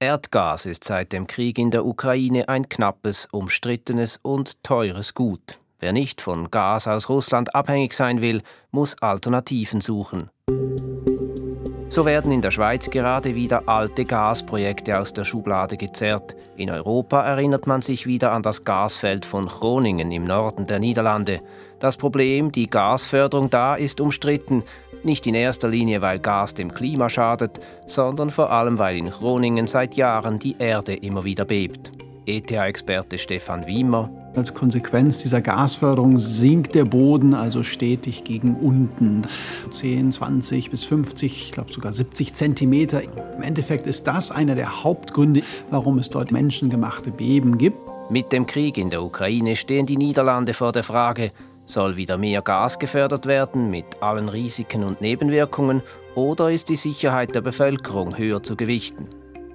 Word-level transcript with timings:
Erdgas 0.00 0.64
ist 0.64 0.84
seit 0.84 1.12
dem 1.12 1.26
Krieg 1.26 1.58
in 1.58 1.72
der 1.72 1.84
Ukraine 1.84 2.48
ein 2.48 2.68
knappes, 2.68 3.26
umstrittenes 3.32 4.20
und 4.22 4.62
teures 4.62 5.12
Gut. 5.12 5.58
Wer 5.80 5.92
nicht 5.92 6.20
von 6.20 6.52
Gas 6.52 6.86
aus 6.86 7.08
Russland 7.08 7.52
abhängig 7.56 7.92
sein 7.94 8.22
will, 8.22 8.42
muss 8.70 9.02
Alternativen 9.02 9.80
suchen. 9.80 10.30
So 11.88 12.06
werden 12.06 12.30
in 12.30 12.42
der 12.42 12.52
Schweiz 12.52 12.90
gerade 12.90 13.34
wieder 13.34 13.68
alte 13.68 14.04
Gasprojekte 14.04 15.00
aus 15.00 15.14
der 15.14 15.24
Schublade 15.24 15.76
gezerrt. 15.76 16.36
In 16.56 16.70
Europa 16.70 17.22
erinnert 17.22 17.66
man 17.66 17.82
sich 17.82 18.06
wieder 18.06 18.30
an 18.30 18.44
das 18.44 18.62
Gasfeld 18.62 19.26
von 19.26 19.46
Groningen 19.46 20.12
im 20.12 20.22
Norden 20.22 20.66
der 20.68 20.78
Niederlande. 20.78 21.40
Das 21.80 21.96
Problem, 21.96 22.52
die 22.52 22.70
Gasförderung 22.70 23.50
da 23.50 23.74
ist 23.74 24.00
umstritten, 24.00 24.62
nicht 25.08 25.26
in 25.26 25.34
erster 25.34 25.68
Linie, 25.68 26.02
weil 26.02 26.18
Gas 26.18 26.52
dem 26.52 26.72
Klima 26.72 27.08
schadet, 27.08 27.58
sondern 27.86 28.28
vor 28.28 28.52
allem, 28.52 28.78
weil 28.78 28.98
in 28.98 29.10
Groningen 29.10 29.66
seit 29.66 29.96
Jahren 29.96 30.38
die 30.38 30.54
Erde 30.58 30.94
immer 30.94 31.24
wieder 31.24 31.46
bebt. 31.46 31.90
ETH-Experte 32.26 33.16
Stefan 33.16 33.66
Wiemer. 33.66 34.10
Als 34.36 34.52
Konsequenz 34.52 35.16
dieser 35.16 35.40
Gasförderung 35.40 36.18
sinkt 36.18 36.74
der 36.74 36.84
Boden 36.84 37.32
also 37.32 37.62
stetig 37.62 38.24
gegen 38.24 38.54
unten. 38.56 39.22
10, 39.70 40.12
20 40.12 40.70
bis 40.70 40.84
50, 40.84 41.46
ich 41.46 41.52
glaube 41.52 41.72
sogar 41.72 41.92
70 41.94 42.34
Zentimeter. 42.34 43.02
Im 43.34 43.42
Endeffekt 43.42 43.86
ist 43.86 44.06
das 44.06 44.30
einer 44.30 44.54
der 44.54 44.84
Hauptgründe, 44.84 45.40
warum 45.70 45.98
es 45.98 46.10
dort 46.10 46.30
menschengemachte 46.30 47.10
Beben 47.10 47.56
gibt. 47.56 47.78
Mit 48.10 48.30
dem 48.32 48.46
Krieg 48.46 48.76
in 48.76 48.90
der 48.90 49.02
Ukraine 49.02 49.56
stehen 49.56 49.86
die 49.86 49.96
Niederlande 49.96 50.52
vor 50.52 50.72
der 50.72 50.82
Frage, 50.82 51.30
soll 51.68 51.96
wieder 51.96 52.18
mehr 52.18 52.42
Gas 52.42 52.78
gefördert 52.78 53.26
werden 53.26 53.70
mit 53.70 53.84
allen 54.00 54.28
Risiken 54.28 54.84
und 54.84 55.00
Nebenwirkungen 55.00 55.82
oder 56.14 56.50
ist 56.50 56.68
die 56.68 56.76
Sicherheit 56.76 57.34
der 57.34 57.42
Bevölkerung 57.42 58.16
höher 58.16 58.42
zu 58.42 58.56
gewichten? 58.56 59.06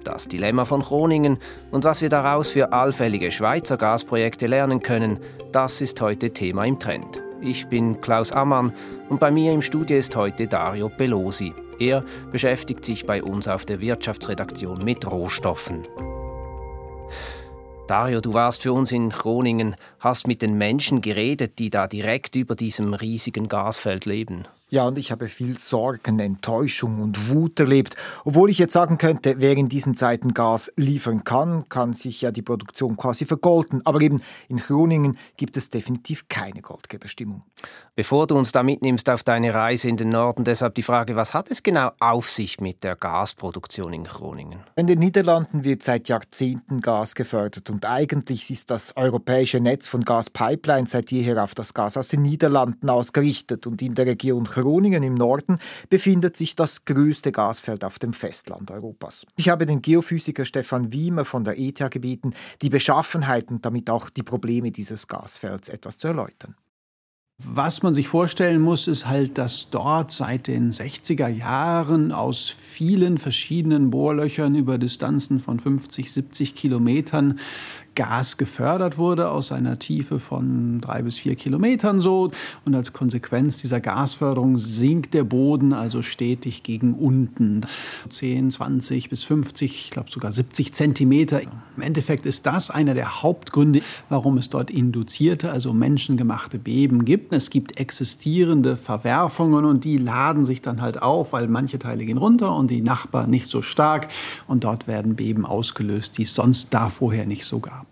Das 0.04 0.28
Dilemma 0.28 0.64
von 0.64 0.80
Groningen 0.80 1.38
und 1.70 1.84
was 1.84 2.02
wir 2.02 2.08
daraus 2.08 2.50
für 2.50 2.72
allfällige 2.72 3.30
Schweizer 3.30 3.76
Gasprojekte 3.76 4.46
lernen 4.46 4.82
können, 4.82 5.18
das 5.52 5.80
ist 5.80 6.00
heute 6.00 6.30
Thema 6.30 6.64
im 6.64 6.78
Trend. 6.78 7.20
Ich 7.40 7.66
bin 7.66 8.00
Klaus 8.00 8.32
Ammann 8.32 8.72
und 9.08 9.20
bei 9.20 9.30
mir 9.30 9.52
im 9.52 9.62
Studio 9.62 9.96
ist 9.96 10.14
heute 10.14 10.46
Dario 10.46 10.88
Pelosi. 10.88 11.52
Er 11.78 12.04
beschäftigt 12.30 12.84
sich 12.84 13.04
bei 13.04 13.22
uns 13.22 13.48
auf 13.48 13.64
der 13.64 13.80
Wirtschaftsredaktion 13.80 14.84
mit 14.84 15.10
Rohstoffen. 15.10 15.84
Dario, 17.86 18.22
du 18.22 18.32
warst 18.32 18.62
für 18.62 18.72
uns 18.72 18.92
in 18.92 19.10
Groningen, 19.10 19.76
hast 20.00 20.26
mit 20.26 20.40
den 20.40 20.56
Menschen 20.56 21.02
geredet, 21.02 21.58
die 21.58 21.68
da 21.68 21.86
direkt 21.86 22.34
über 22.34 22.56
diesem 22.56 22.94
riesigen 22.94 23.46
Gasfeld 23.46 24.06
leben. 24.06 24.48
Ja, 24.74 24.88
und 24.88 24.98
ich 24.98 25.12
habe 25.12 25.28
viel 25.28 25.56
Sorgen, 25.56 26.18
Enttäuschung 26.18 27.00
und 27.00 27.30
Wut 27.30 27.60
erlebt. 27.60 27.94
Obwohl 28.24 28.50
ich 28.50 28.58
jetzt 28.58 28.72
sagen 28.72 28.98
könnte, 28.98 29.36
wer 29.38 29.56
in 29.56 29.68
diesen 29.68 29.94
Zeiten 29.94 30.34
Gas 30.34 30.72
liefern 30.74 31.22
kann, 31.22 31.68
kann 31.68 31.92
sich 31.92 32.22
ja 32.22 32.32
die 32.32 32.42
Produktion 32.42 32.96
quasi 32.96 33.24
vergolden. 33.24 33.82
Aber 33.84 34.00
eben 34.00 34.20
in 34.48 34.56
Groningen 34.56 35.16
gibt 35.36 35.56
es 35.56 35.70
definitiv 35.70 36.26
keine 36.26 36.60
Goldgeberstimmung. 36.60 37.44
Bevor 37.94 38.26
du 38.26 38.36
uns 38.36 38.50
da 38.50 38.64
mitnimmst 38.64 39.08
auf 39.08 39.22
deine 39.22 39.54
Reise 39.54 39.86
in 39.88 39.96
den 39.96 40.08
Norden, 40.08 40.42
deshalb 40.42 40.74
die 40.74 40.82
Frage, 40.82 41.14
was 41.14 41.34
hat 41.34 41.52
es 41.52 41.62
genau 41.62 41.92
auf 42.00 42.28
sich 42.28 42.60
mit 42.60 42.82
der 42.82 42.96
Gasproduktion 42.96 43.92
in 43.92 44.02
Groningen? 44.02 44.58
In 44.74 44.88
den 44.88 44.98
Niederlanden 44.98 45.62
wird 45.62 45.84
seit 45.84 46.08
Jahrzehnten 46.08 46.80
Gas 46.80 47.14
gefördert 47.14 47.70
und 47.70 47.86
eigentlich 47.86 48.50
ist 48.50 48.72
das 48.72 48.96
europäische 48.96 49.60
Netz 49.60 49.86
von 49.86 50.04
Gaspipelines 50.04 50.90
seit 50.90 51.12
jeher 51.12 51.44
auf 51.44 51.54
das 51.54 51.74
Gas 51.74 51.96
aus 51.96 52.08
den 52.08 52.22
Niederlanden 52.22 52.90
ausgerichtet 52.90 53.68
und 53.68 53.80
in 53.80 53.94
der 53.94 54.06
Region 54.06 54.42
Groningen 54.42 54.63
Groningen 54.64 55.02
im 55.02 55.14
Norden 55.14 55.58
befindet 55.90 56.36
sich 56.36 56.56
das 56.56 56.86
größte 56.86 57.32
Gasfeld 57.32 57.84
auf 57.84 57.98
dem 57.98 58.14
Festland 58.14 58.70
Europas. 58.70 59.26
Ich 59.36 59.50
habe 59.50 59.66
den 59.66 59.82
Geophysiker 59.82 60.46
Stefan 60.46 60.90
Wiemer 60.90 61.26
von 61.26 61.44
der 61.44 61.58
ETH 61.58 61.90
gebeten, 61.90 62.32
die 62.62 62.70
Beschaffenheit 62.70 63.50
und 63.50 63.64
damit 63.66 63.90
auch 63.90 64.08
die 64.08 64.22
Probleme 64.22 64.72
dieses 64.72 65.06
Gasfelds 65.06 65.68
etwas 65.68 65.98
zu 65.98 66.08
erläutern. 66.08 66.56
Was 67.42 67.82
man 67.82 67.96
sich 67.96 68.06
vorstellen 68.06 68.60
muss, 68.60 68.86
ist 68.86 69.08
halt, 69.08 69.38
dass 69.38 69.68
dort 69.68 70.12
seit 70.12 70.46
den 70.46 70.72
60er 70.72 71.26
Jahren 71.26 72.12
aus 72.12 72.48
vielen 72.48 73.18
verschiedenen 73.18 73.90
Bohrlöchern 73.90 74.54
über 74.54 74.78
Distanzen 74.78 75.40
von 75.40 75.58
50, 75.58 76.12
70 76.12 76.54
Kilometern 76.54 77.40
Gas 77.94 78.36
gefördert 78.36 78.98
wurde 78.98 79.30
aus 79.30 79.52
einer 79.52 79.78
Tiefe 79.78 80.18
von 80.18 80.80
drei 80.80 81.02
bis 81.02 81.18
vier 81.18 81.36
Kilometern 81.36 82.00
so. 82.00 82.30
Und 82.64 82.74
als 82.74 82.92
Konsequenz 82.92 83.58
dieser 83.58 83.80
Gasförderung 83.80 84.58
sinkt 84.58 85.14
der 85.14 85.24
Boden 85.24 85.72
also 85.72 86.02
stetig 86.02 86.62
gegen 86.62 86.94
unten. 86.94 87.62
10, 88.10 88.50
20 88.50 89.10
bis 89.10 89.22
50, 89.24 89.84
ich 89.84 89.90
glaube 89.90 90.10
sogar 90.10 90.32
70 90.32 90.72
Zentimeter. 90.74 91.40
Im 91.76 91.82
Endeffekt 91.82 92.26
ist 92.26 92.46
das 92.46 92.70
einer 92.70 92.94
der 92.94 93.22
Hauptgründe, 93.22 93.80
warum 94.08 94.38
es 94.38 94.50
dort 94.50 94.70
induzierte, 94.70 95.50
also 95.50 95.72
menschengemachte 95.72 96.58
Beben 96.58 97.04
gibt. 97.04 97.32
Es 97.32 97.50
gibt 97.50 97.78
existierende 97.78 98.76
Verwerfungen 98.76 99.64
und 99.64 99.84
die 99.84 99.98
laden 99.98 100.46
sich 100.46 100.62
dann 100.62 100.80
halt 100.80 101.02
auf, 101.02 101.32
weil 101.32 101.48
manche 101.48 101.78
Teile 101.78 102.04
gehen 102.04 102.18
runter 102.18 102.54
und 102.54 102.70
die 102.70 102.82
Nachbarn 102.82 103.30
nicht 103.30 103.48
so 103.48 103.62
stark. 103.62 104.08
Und 104.46 104.64
dort 104.64 104.86
werden 104.86 105.16
Beben 105.16 105.46
ausgelöst, 105.46 106.18
die 106.18 106.22
es 106.22 106.34
sonst 106.34 106.72
da 106.72 106.88
vorher 106.88 107.26
nicht 107.26 107.44
so 107.44 107.60
gab. 107.60 107.83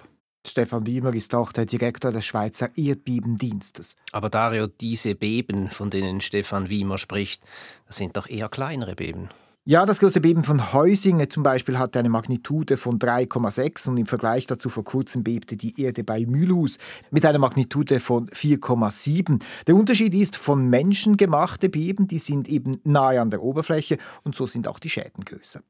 Stefan 0.52 0.86
Wiemer 0.86 1.14
ist 1.14 1.34
auch 1.34 1.50
der 1.50 1.64
Direktor 1.64 2.12
des 2.12 2.26
Schweizer 2.26 2.68
Erdbebendienstes. 2.76 3.96
Aber 4.12 4.28
Dario, 4.28 4.66
diese 4.66 5.14
Beben, 5.14 5.68
von 5.68 5.88
denen 5.88 6.20
Stefan 6.20 6.68
Wiemer 6.68 6.98
spricht, 6.98 7.42
das 7.86 7.96
sind 7.96 8.18
doch 8.18 8.28
eher 8.28 8.50
kleinere 8.50 8.94
Beben. 8.94 9.30
Ja, 9.64 9.86
das 9.86 9.98
große 9.98 10.20
Beben 10.20 10.44
von 10.44 10.74
Heusingen 10.74 11.30
zum 11.30 11.42
Beispiel 11.42 11.78
hatte 11.78 12.00
eine 12.00 12.10
Magnitude 12.10 12.76
von 12.76 12.98
3,6 12.98 13.88
und 13.88 13.96
im 13.96 14.04
Vergleich 14.04 14.46
dazu 14.46 14.68
vor 14.68 14.84
kurzem 14.84 15.24
bebte 15.24 15.56
die 15.56 15.80
Erde 15.80 16.04
bei 16.04 16.26
Mühlhus 16.26 16.76
mit 17.10 17.24
einer 17.24 17.38
Magnitude 17.38 17.98
von 17.98 18.28
4,7. 18.28 19.42
Der 19.66 19.74
Unterschied 19.74 20.14
ist, 20.14 20.36
von 20.36 20.68
Menschen 20.68 21.16
gemachte 21.16 21.70
Beben, 21.70 22.08
die 22.08 22.18
sind 22.18 22.46
eben 22.46 22.76
nahe 22.84 23.22
an 23.22 23.30
der 23.30 23.42
Oberfläche 23.42 23.96
und 24.22 24.34
so 24.34 24.46
sind 24.46 24.68
auch 24.68 24.80
die 24.80 24.90
Schäden 24.90 25.24
größer. 25.24 25.62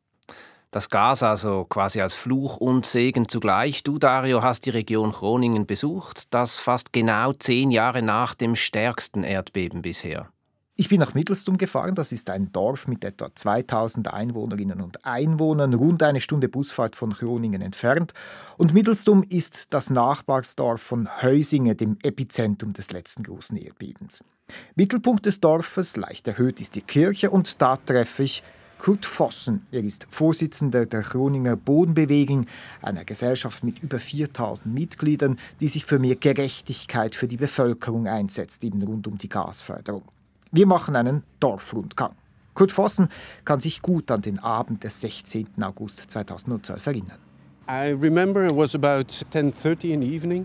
Das 0.73 0.89
Gas 0.89 1.23
also 1.23 1.67
quasi 1.67 2.01
als 2.01 2.15
Fluch 2.15 2.57
und 2.57 2.87
Segen 2.87 3.29
zugleich. 3.29 3.83
Du, 3.83 3.99
Dario, 3.99 4.43
hast 4.43 4.65
die 4.65 4.71
Region 4.71 5.11
Groningen 5.11 5.67
besucht, 5.67 6.33
das 6.33 6.59
fast 6.59 6.95
genau 6.95 7.35
zehn 7.35 7.71
Jahre 7.71 8.01
nach 8.01 8.35
dem 8.35 8.57
stärksten 8.57 9.23
Erdbeben 9.23 9.83
bisher. 9.83 10.31
Ich 10.75 10.89
bin 10.89 10.99
nach 10.99 11.13
Mittelstum 11.13 11.59
gefahren, 11.59 11.95
das 11.95 12.11
ist 12.11 12.31
ein 12.31 12.53
Dorf 12.53 12.89
mit 12.89 13.05
etwa 13.05 13.29
2000 13.35 14.15
Einwohnerinnen 14.15 14.81
und 14.81 15.05
Einwohnern, 15.05 15.75
rund 15.75 16.03
eine 16.03 16.23
Stunde 16.23 16.49
Busfahrt 16.49 16.97
von 16.97 17.11
Groningen 17.11 17.61
entfernt. 17.61 18.15
Und 18.57 18.73
Mittelstum 18.73 19.23
ist 19.29 19.75
das 19.75 19.91
Nachbarsdorf 19.91 20.81
von 20.81 21.07
Heusingen, 21.21 21.77
dem 21.77 21.99
Epizentrum 22.03 22.73
des 22.73 22.93
letzten 22.93 23.25
großen 23.25 23.59
Erdbebens. 23.59 24.25
Mittelpunkt 24.75 25.27
des 25.27 25.39
Dorfes, 25.39 25.97
leicht 25.97 26.27
erhöht, 26.29 26.63
ist 26.63 26.77
die 26.77 26.81
Kirche 26.81 27.31
und 27.31 27.61
da 27.61 27.77
treffe 27.77 28.23
ich 28.23 28.43
Kurt 28.83 29.07
Vossen. 29.07 29.65
Er 29.71 29.85
ist 29.85 30.09
Vorsitzender 30.11 30.87
der 30.87 31.03
Groninger 31.03 31.55
Bodenbewegung, 31.55 32.47
einer 32.83 33.05
Gesellschaft 33.05 33.63
mit 33.63 33.79
über 33.79 34.01
4000 34.01 34.75
Mitgliedern, 34.75 35.39
die 35.61 35.69
sich 35.69 35.85
für 35.85 36.01
mehr 36.01 36.17
Gerechtigkeit 36.17 37.15
für 37.15 37.29
die 37.29 37.37
Bevölkerung 37.37 38.09
einsetzt, 38.09 38.65
eben 38.65 38.83
rund 38.83 39.07
um 39.07 39.17
die 39.19 39.29
Gasförderung. 39.29 40.03
Wir 40.51 40.67
machen 40.67 40.97
einen 40.97 41.23
Dorfrundgang. 41.39 42.17
Kurt 42.55 42.73
Vossen 42.73 43.09
kann 43.45 43.61
sich 43.61 43.83
gut 43.83 44.11
an 44.11 44.21
den 44.21 44.41
Abend 44.41 44.83
des 44.83 45.01
16. 45.01 45.63
August 45.63 46.11
2012 46.11 46.85
erinnern. 46.85 47.19
I 47.69 47.93
remember 47.93 48.45
it 48.45 48.57
was 48.57 48.75
about 48.75 49.13
10:30 49.31 49.93
in 49.93 50.01
the 50.01 50.13
evening. 50.13 50.45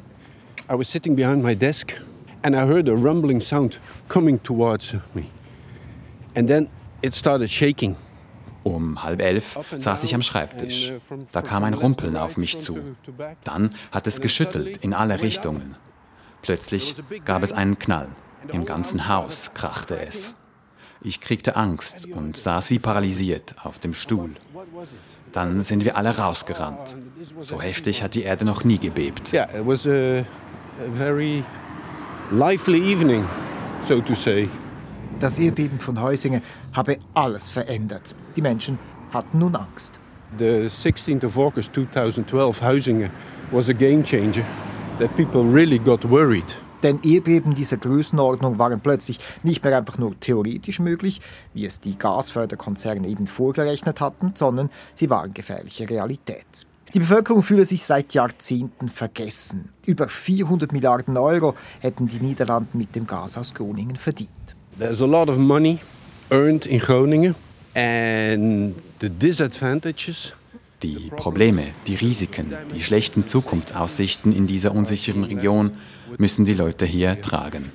I 0.70 0.78
was 0.78 0.92
sitting 0.92 1.16
behind 1.16 1.42
my 1.42 1.56
desk 1.56 1.94
and 2.44 2.56
I 2.56 2.68
heard 2.68 2.88
a 2.88 2.94
rumbling 2.94 3.42
sound 3.42 3.80
coming 4.08 4.40
towards 4.44 4.94
me. 5.16 5.24
And 6.36 6.48
then 6.48 6.70
it 7.02 7.16
started 7.16 7.50
shaking. 7.50 7.96
Um 8.68 9.02
halb 9.02 9.22
elf 9.22 9.58
saß 9.78 10.04
ich 10.04 10.14
am 10.14 10.22
Schreibtisch. 10.22 10.92
Da 11.32 11.42
kam 11.42 11.64
ein 11.64 11.74
Rumpeln 11.74 12.18
auf 12.18 12.36
mich 12.36 12.60
zu. 12.60 12.78
Dann 13.46 13.70
hat 13.94 14.08
es 14.08 14.20
geschüttelt 14.20 14.76
in 14.78 14.94
alle 14.94 15.22
Richtungen. 15.22 15.76
Plötzlich 16.42 16.96
gab 17.24 17.44
es 17.44 17.54
einen 17.54 17.80
Knall. 17.80 18.10
Im 18.52 18.66
ganzen 18.66 19.08
Haus 19.08 19.52
krachte 19.54 19.98
es. 20.06 20.36
Ich 21.02 21.22
kriegte 21.22 21.56
Angst 21.56 22.08
und 22.08 22.36
saß 22.36 22.70
wie 22.72 22.80
paralysiert 22.80 23.56
auf 23.64 23.80
dem 23.80 23.94
Stuhl. 23.94 24.32
Dann 25.32 25.62
sind 25.64 25.86
wir 25.86 25.96
alle 25.96 26.18
rausgerannt. 26.18 26.98
So 27.42 27.62
heftig 27.62 28.04
hat 28.04 28.16
die 28.16 28.24
Erde 28.24 28.44
noch 28.44 28.66
nie 28.66 28.80
gebebt. 28.80 29.32
Yeah, 29.32 29.48
it 29.58 29.66
was 29.66 29.88
a, 29.88 30.20
a 30.20 30.92
very 30.92 31.44
lively 32.32 32.92
evening, 32.92 33.26
so 33.88 34.02
to 34.02 34.14
say. 34.14 34.50
Das 35.20 35.40
Erdbeben 35.40 35.80
von 35.80 36.00
Heusingen 36.00 36.44
habe 36.74 37.00
alles 37.16 37.50
verändert. 37.50 38.16
Die 38.36 38.42
Menschen 38.42 38.78
hatten 39.12 39.40
nun 39.40 39.56
Angst. 39.56 40.00
The 40.38 40.68
16th 40.68 41.26
of 41.26 41.38
August 41.40 41.74
2012, 41.74 42.62
Heusingen 42.62 43.10
was 43.52 43.68
a 43.70 43.74
game 43.74 44.04
changer 44.04 44.44
that 45.00 45.16
people 45.16 45.42
really 45.42 45.80
got 45.80 46.08
worried. 46.08 46.56
Denn 46.84 47.00
Erdbeben 47.02 47.56
dieser 47.56 47.78
Größenordnung 47.78 48.60
waren 48.60 48.80
plötzlich 48.80 49.20
nicht 49.42 49.64
mehr 49.64 49.76
einfach 49.76 49.98
nur 49.98 50.20
theoretisch 50.20 50.80
möglich, 50.80 51.20
wie 51.56 51.66
es 51.66 51.80
die 51.80 51.98
Gasförderkonzerne 51.98 53.08
eben 53.08 53.26
vorgerechnet 53.26 54.00
hatten, 54.00 54.34
sondern 54.36 54.70
sie 54.94 55.10
waren 55.10 55.34
gefährliche 55.34 55.90
Realität. 55.90 56.68
Die 56.94 57.00
Bevölkerung 57.00 57.42
fühle 57.42 57.66
sich 57.66 57.84
seit 57.84 58.14
Jahrzehnten 58.14 58.88
vergessen. 58.88 59.70
Über 59.88 60.08
400 60.08 60.72
Milliarden 60.72 61.18
Euro 61.18 61.56
hätten 61.80 62.08
die 62.08 62.20
Niederlande 62.20 62.70
mit 62.78 62.96
dem 62.96 63.08
Gas 63.08 63.36
aus 63.38 63.56
Groningen 63.56 63.96
verdient. 63.96 64.47
There's 64.80 65.02
a 65.02 65.08
lot 65.08 65.28
of 65.28 65.40
money 65.40 65.80
earned 66.30 66.68
in 66.68 66.80
Groningen 66.80 67.36
and 67.74 68.76
the 69.00 69.10
disadvantages 69.10 70.34
die 70.84 71.10
Probleme, 71.16 71.74
die 71.88 71.96
Risiken, 71.96 72.54
die 72.76 72.82
schlechten 72.82 73.26
Zukunftsaussichten 73.26 74.32
in 74.32 74.46
dieser 74.46 74.76
unsicheren 74.76 75.24
Region 75.24 75.72
müssen 76.20 76.46
die 76.46 76.54
Leute 76.54 76.86
hier 76.86 77.20
tragen. 77.20 77.72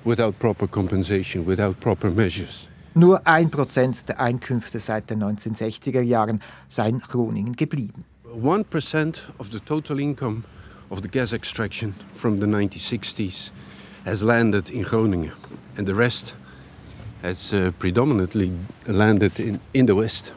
Nur 2.94 3.26
ein 3.26 3.50
Prozent 3.50 4.08
der 4.08 4.20
Einkünfte 4.20 4.78
seit 4.78 5.10
den 5.10 5.25
1960er 5.25 6.02
Jahren 6.02 6.40
seien 6.69 7.00
Groningen 7.00 7.56
geblieben. 7.56 8.04
1% 8.32 9.19
of 9.38 9.50
the 9.50 9.58
total 9.58 9.99
income 9.99 10.44
of 10.88 11.00
the 11.02 11.08
gas 11.08 11.32
extraction 11.32 11.94
from 12.14 12.37
the 12.38 12.46
1960s 12.46 13.50
has 14.04 14.22
landed 14.22 14.70
in 14.70 14.84
Groningen 14.84 15.32
and 15.76 15.88
the 15.88 15.94
rest 15.94 16.34
has 17.22 17.52
uh, 17.52 17.70
predominantly 17.78 18.52
landed 18.86 19.38
in, 19.38 19.58
in 19.72 19.86
the 19.86 19.94
west. 19.96 20.34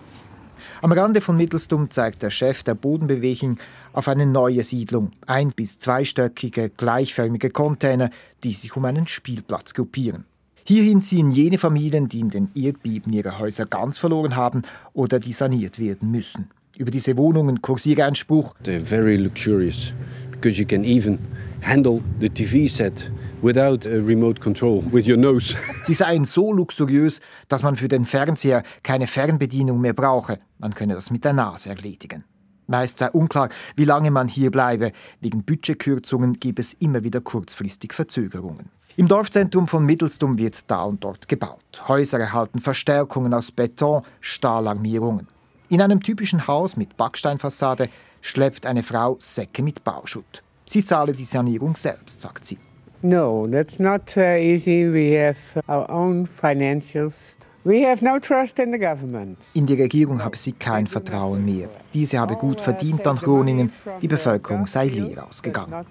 Am 0.82 0.92
Rande 0.92 1.20
von 1.22 1.36
Mittelstum 1.38 1.90
zeigt 1.90 2.22
der 2.22 2.30
Chef 2.30 2.62
der 2.64 2.76
Bodenbewegung 2.76 3.58
auf 3.94 4.08
eine 4.08 4.26
neue 4.26 4.64
Siedlung, 4.64 5.12
ein- 5.26 5.52
bis 5.56 5.80
zweistöckige, 5.80 6.70
gleichförmige 6.70 7.50
Container, 7.50 8.10
die 8.44 8.52
sich 8.54 8.76
um 8.76 8.86
einen 8.86 9.08
Spielplatz 9.08 9.74
gruppieren. 9.74 10.26
Hierhin 10.68 11.02
ziehen 11.02 11.32
jene 11.32 11.58
Familien, 11.58 12.10
die 12.10 12.20
in 12.20 12.30
den 12.30 12.50
Erdbeben 12.56 13.14
ihre 13.14 13.40
Häuser 13.40 13.66
ganz 13.66 13.98
verloren 13.98 14.36
haben 14.36 14.64
oder 14.94 15.20
die 15.20 15.32
saniert 15.34 15.80
werden 15.80 16.12
müssen. 16.12 16.50
Über 16.78 16.92
diese 16.92 17.16
Wohnungen 17.18 17.62
kursiere 17.62 18.04
ein 18.04 18.16
Spruch. 18.16 18.54
They're 18.64 18.80
very 18.80 19.16
luxurious 19.16 19.94
because 20.32 20.60
you 20.60 20.68
can 20.68 20.84
even 20.84 21.20
handle 21.62 22.02
the 22.20 22.30
TV 22.30 22.68
set 22.68 23.12
without 23.42 23.86
a 23.86 24.02
remote 24.02 24.40
control 24.42 24.84
with 24.92 25.08
your 25.08 25.18
nose. 25.18 25.56
Sie 25.84 25.94
seien 25.94 26.26
so 26.26 26.52
luxuriös, 26.52 27.22
dass 27.48 27.64
man 27.64 27.76
für 27.76 27.88
den 27.88 28.06
Fernseher 28.06 28.64
keine 28.84 29.08
Fernbedienung 29.08 29.82
mehr 29.82 29.94
brauche. 29.94 30.40
Man 30.60 30.74
könne 30.74 30.96
das 30.96 31.12
mit 31.12 31.24
der 31.24 31.34
Nase 31.34 31.70
erledigen. 31.70 32.24
Meist 32.68 32.98
sei 32.98 33.10
unklar, 33.12 33.50
wie 33.76 33.86
lange 33.86 34.12
man 34.12 34.28
hier 34.28 34.52
bleibe. 34.52 34.92
Wegen 35.22 35.44
Budgetkürzungen 35.44 36.40
gebe 36.40 36.62
es 36.62 36.74
immer 36.74 37.04
wieder 37.04 37.22
kurzfristig 37.22 37.94
Verzögerungen. 37.94 38.70
Im 38.98 39.08
Dorfzentrum 39.08 39.68
von 39.68 39.86
Mittelstum 39.86 40.38
wird 40.38 40.72
da 40.72 40.84
und 40.84 41.04
dort 41.04 41.28
gebaut. 41.28 41.84
Häuser 41.88 42.20
erhalten 42.20 42.60
Verstärkungen 42.60 43.34
aus 43.34 43.52
Beton, 43.52 44.04
Stahlarmierungen. 44.22 45.28
In 45.68 45.82
einem 45.82 46.02
typischen 46.02 46.48
Haus 46.48 46.78
mit 46.78 46.96
Backsteinfassade 46.96 47.90
schleppt 48.22 48.66
eine 48.66 48.84
Frau 48.84 49.18
Säcke 49.20 49.64
mit 49.64 49.84
Bauschutt. 49.84 50.44
Sie 50.66 50.84
zahle 50.84 51.14
die 51.14 51.26
Sanierung 51.26 51.76
selbst, 51.76 52.22
sagt 52.22 52.46
sie. 52.46 52.58
No, 53.06 53.46
that's 53.46 53.80
not 53.80 54.18
uh, 54.18 54.36
easy. 54.40 54.90
We 54.90 55.12
have 55.12 55.38
our 55.70 55.88
own 55.92 56.26
financials. 56.26 57.38
We 57.64 57.86
have 57.86 58.02
no 58.02 58.18
trust 58.18 58.58
in 58.58 58.72
the 58.72 58.80
government. 58.80 59.38
In 59.54 59.68
die 59.68 59.80
Regierung 59.80 60.24
habe 60.24 60.36
sie 60.36 60.54
kein 60.54 60.88
Vertrauen 60.88 61.46
mehr. 61.46 61.70
Diese 61.94 62.18
habe 62.18 62.36
gut 62.36 62.60
verdient 62.62 63.06
an 63.06 63.18
Groningen, 63.18 63.72
die 64.02 64.08
Bevölkerung 64.08 64.66
sei 64.66 64.88
leer 64.88 65.24
ausgegangen. 65.24 65.86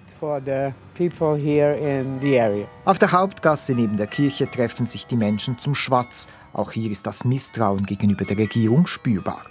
Auf 2.83 2.99
der 2.99 3.11
Hauptgasse 3.13 3.73
neben 3.75 3.95
der 3.95 4.07
Kirche 4.07 4.51
treffen 4.51 4.85
sich 4.85 5.07
die 5.07 5.17
Menschen 5.17 5.57
zum 5.57 5.73
Schwatz. 5.73 6.27
Auch 6.51 6.73
hier 6.73 6.91
ist 6.91 7.07
das 7.07 7.23
Misstrauen 7.23 7.85
gegenüber 7.85 8.25
der 8.25 8.37
Regierung 8.37 8.87
spürbar. 8.87 9.41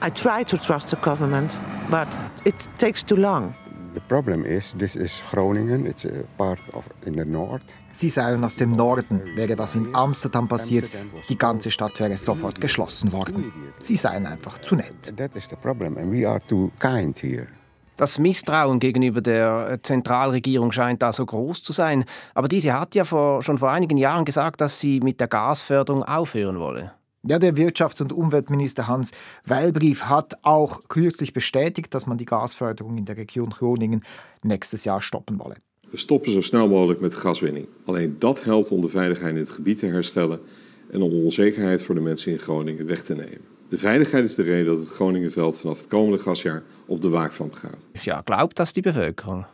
I 0.00 0.10
try 0.10 0.44
to 0.44 0.56
trust 0.56 0.90
the 0.90 0.96
government, 1.02 1.58
but 1.90 2.06
it 2.44 2.68
takes 2.78 3.04
too 3.04 3.16
long. 3.16 3.54
The 3.98 4.04
problem 4.14 4.44
is, 4.44 4.76
this 4.78 4.94
is 4.94 5.24
Groningen, 5.28 5.84
it's 5.84 6.04
a 6.04 6.22
part 6.36 6.60
of 6.72 6.88
in 7.04 7.14
the 7.14 7.24
north. 7.24 7.64
Sie 7.90 8.08
seien 8.08 8.44
aus 8.44 8.54
dem 8.54 8.70
Norden. 8.70 9.20
Wäre 9.34 9.56
das 9.56 9.74
in 9.74 9.92
Amsterdam 9.92 10.46
passiert, 10.46 10.88
die 11.28 11.36
ganze 11.36 11.72
Stadt 11.72 11.98
wäre 11.98 12.16
sofort 12.16 12.60
geschlossen 12.60 13.12
worden. 13.12 13.52
Sie 13.80 13.96
seien 13.96 14.24
einfach 14.24 14.58
zu 14.58 14.76
nett. 14.76 15.16
That 15.16 15.34
is 15.34 15.48
the 15.50 15.56
problem, 15.56 15.96
and 15.98 16.12
we 16.12 16.24
are 16.24 16.40
too 16.46 16.70
kind 16.78 17.20
here. 17.20 17.48
Das 17.96 18.20
Misstrauen 18.20 18.78
gegenüber 18.78 19.20
der 19.20 19.80
Zentralregierung 19.82 20.70
scheint 20.70 21.02
da 21.02 21.12
so 21.12 21.26
groß 21.26 21.64
zu 21.64 21.72
sein. 21.72 22.04
Aber 22.34 22.46
diese 22.46 22.78
hat 22.78 22.94
ja 22.94 23.04
vor, 23.04 23.42
schon 23.42 23.58
vor 23.58 23.72
einigen 23.72 23.96
Jahren 23.96 24.24
gesagt, 24.24 24.60
dass 24.60 24.78
sie 24.78 25.00
mit 25.00 25.18
der 25.18 25.26
Gasförderung 25.26 26.04
aufhören 26.04 26.60
wolle. 26.60 26.92
Ja, 27.22 27.38
der 27.38 27.54
Wirtschafts- 27.56 28.00
und 28.00 28.12
Umweltminister 28.12 28.86
Hans 28.86 29.10
Weilbrief 29.44 30.04
hat 30.04 30.34
auch 30.42 30.82
kürzlich 30.88 31.32
bestätigt, 31.32 31.92
dass 31.92 32.06
man 32.06 32.16
die 32.16 32.24
Gasförderung 32.24 32.96
in 32.96 33.04
der 33.06 33.16
Region 33.16 33.50
Groningen 33.50 34.02
nächstes 34.44 34.84
Jahr 34.84 35.02
stoppen 35.02 35.38
wolle. 35.38 35.56
We 35.90 35.96
stoppen 35.98 36.32
zo 36.32 36.40
snel 36.40 36.68
mogelijk 36.68 37.00
met 37.00 37.14
gaswinning. 37.14 37.66
Alleen 37.86 38.16
dat 38.18 38.44
helpt 38.44 38.70
om 38.70 38.80
de 38.80 38.88
veiligheid 38.88 39.34
in 39.34 39.40
het 39.40 39.50
gebied 39.50 39.78
te 39.78 39.86
herstellen 39.86 40.40
en 40.90 41.02
om 41.02 41.12
onzekerheid 41.12 41.82
voor 41.82 41.94
de 41.94 42.00
mensen 42.00 42.32
in 42.32 42.38
Groningen 42.38 42.86
weg 42.86 43.02
te 43.02 43.14
nemen. 43.14 43.40
De 43.68 43.78
veiligheid 43.78 44.24
is 44.24 44.34
de 44.34 44.42
reden 44.42 44.66
dat 44.66 44.78
het 44.78 44.88
Groningenveld 44.88 45.58
vanaf 45.58 45.78
het 45.78 45.86
komende 45.86 46.18
gasjaar 46.18 46.62
op 46.86 47.00
de 47.00 47.08
waakvlam 47.08 47.52
gaat. 47.52 47.88
Ja, 47.92 48.22
glaubt 48.24 48.56
das 48.56 48.72
die 48.72 48.82
Bevölkerung? 48.82 49.46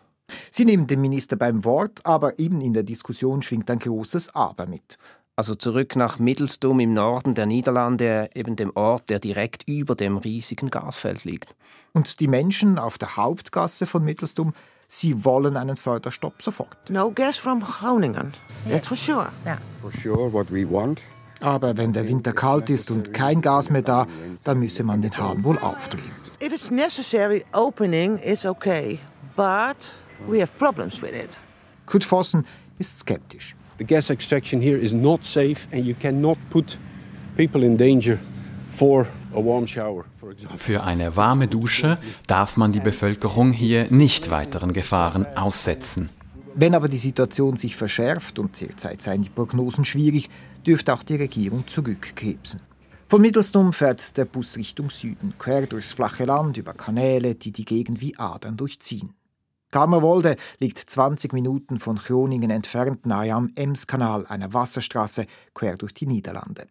Sie 0.50 0.64
nehmen 0.64 0.86
den 0.86 1.00
Minister 1.00 1.36
beim 1.36 1.62
Wort, 1.62 2.00
aber 2.04 2.38
eben 2.38 2.60
in 2.60 2.72
der 2.72 2.84
Diskussion 2.84 3.42
schwingt 3.42 3.70
ein 3.70 3.78
großes 3.78 4.34
Aber 4.34 4.66
mit. 4.66 4.96
Also 5.36 5.56
zurück 5.56 5.96
nach 5.96 6.20
Middelstum 6.20 6.78
im 6.78 6.92
Norden 6.92 7.34
der 7.34 7.46
Niederlande, 7.46 8.30
eben 8.34 8.54
dem 8.54 8.70
Ort, 8.76 9.10
der 9.10 9.18
direkt 9.18 9.68
über 9.68 9.96
dem 9.96 10.16
riesigen 10.16 10.70
Gasfeld 10.70 11.24
liegt. 11.24 11.56
Und 11.92 12.20
die 12.20 12.28
Menschen 12.28 12.78
auf 12.78 12.98
der 12.98 13.16
Hauptgasse 13.16 13.86
von 13.86 14.04
Mittelstum, 14.04 14.54
sie 14.86 15.24
wollen 15.24 15.56
einen 15.56 15.76
Förderstopp 15.76 16.40
sofort. 16.40 16.88
No 16.88 17.10
gas 17.10 17.36
from 17.36 17.60
Groningen, 17.60 18.32
that's 18.70 18.86
for 18.86 18.96
sure. 18.96 19.28
Yeah. 19.44 19.58
For 19.82 19.90
sure, 19.90 20.32
what 20.32 20.52
we 20.52 20.70
want. 20.70 21.02
Aber 21.40 21.76
wenn 21.76 21.92
der 21.92 22.08
Winter 22.08 22.32
kalt 22.32 22.70
ist 22.70 22.92
und 22.92 23.12
kein 23.12 23.42
Gas 23.42 23.70
mehr 23.70 23.82
da, 23.82 24.06
dann 24.44 24.60
müsse 24.60 24.84
man 24.84 25.02
den 25.02 25.16
Hahn 25.16 25.42
wohl 25.42 25.58
aufdrehen. 25.58 26.14
If 26.40 26.52
it's 26.52 26.70
necessary, 26.70 27.44
opening 27.52 28.18
is 28.18 28.46
okay, 28.46 29.00
but 29.34 29.90
we 30.28 30.40
have 30.40 30.52
problems 30.58 31.02
with 31.02 31.10
it. 31.10 31.36
Kurt 31.86 32.04
Vossen 32.04 32.46
ist 32.78 33.00
skeptisch. 33.00 33.56
The 33.78 33.84
gas 33.84 34.10
extraction 34.10 34.60
here 34.60 34.78
is 34.78 34.92
not 34.92 35.24
safe 35.24 35.66
and 35.72 35.84
you 35.84 35.94
cannot 35.94 36.38
put 36.50 36.78
people 37.36 37.64
in 37.64 37.76
danger 37.76 38.18
for 38.70 39.06
a 39.34 39.44
warm 39.44 39.66
shower, 39.66 40.04
for 40.16 40.30
example. 40.30 40.58
Für 40.58 40.84
eine 40.84 41.16
warme 41.16 41.48
Dusche 41.48 41.98
darf 42.28 42.56
man 42.56 42.70
die 42.70 42.80
Bevölkerung 42.80 43.52
hier 43.52 43.90
nicht 43.90 44.30
weiteren 44.30 44.72
Gefahren 44.72 45.26
aussetzen. 45.34 46.10
Wenn 46.54 46.76
aber 46.76 46.88
die 46.88 46.98
Situation 46.98 47.56
sich 47.56 47.74
verschärft 47.74 48.38
und 48.38 48.60
derzeit 48.60 49.02
seien 49.02 49.22
die 49.22 49.28
Prognosen 49.28 49.84
schwierig, 49.84 50.30
dürfte 50.64 50.94
auch 50.94 51.02
die 51.02 51.16
Regierung 51.16 51.66
zurückkrebsen. 51.66 52.60
Von 53.08 53.22
Mittelstum 53.22 53.72
fährt 53.72 54.16
der 54.16 54.24
Bus 54.24 54.56
Richtung 54.56 54.88
Süden, 54.88 55.34
quer 55.36 55.66
durchs 55.66 55.92
flache 55.92 56.24
Land, 56.26 56.56
über 56.56 56.74
Kanäle, 56.74 57.34
die 57.34 57.50
die 57.50 57.64
Gegend 57.64 58.00
wie 58.00 58.16
Adern 58.18 58.56
durchziehen. 58.56 59.10
Karmerwolde 59.74 60.36
liegt 60.60 60.78
20 60.78 61.32
Minuten 61.32 61.80
von 61.80 61.96
Groningen 61.96 62.50
entfernt, 62.50 63.06
nahe 63.06 63.34
am 63.34 63.50
Emskanal, 63.56 64.24
einer 64.28 64.52
Wasserstraße 64.52 65.26
quer 65.52 65.76
durch 65.76 65.92
die 65.92 66.06
Niederlande. 66.06 66.68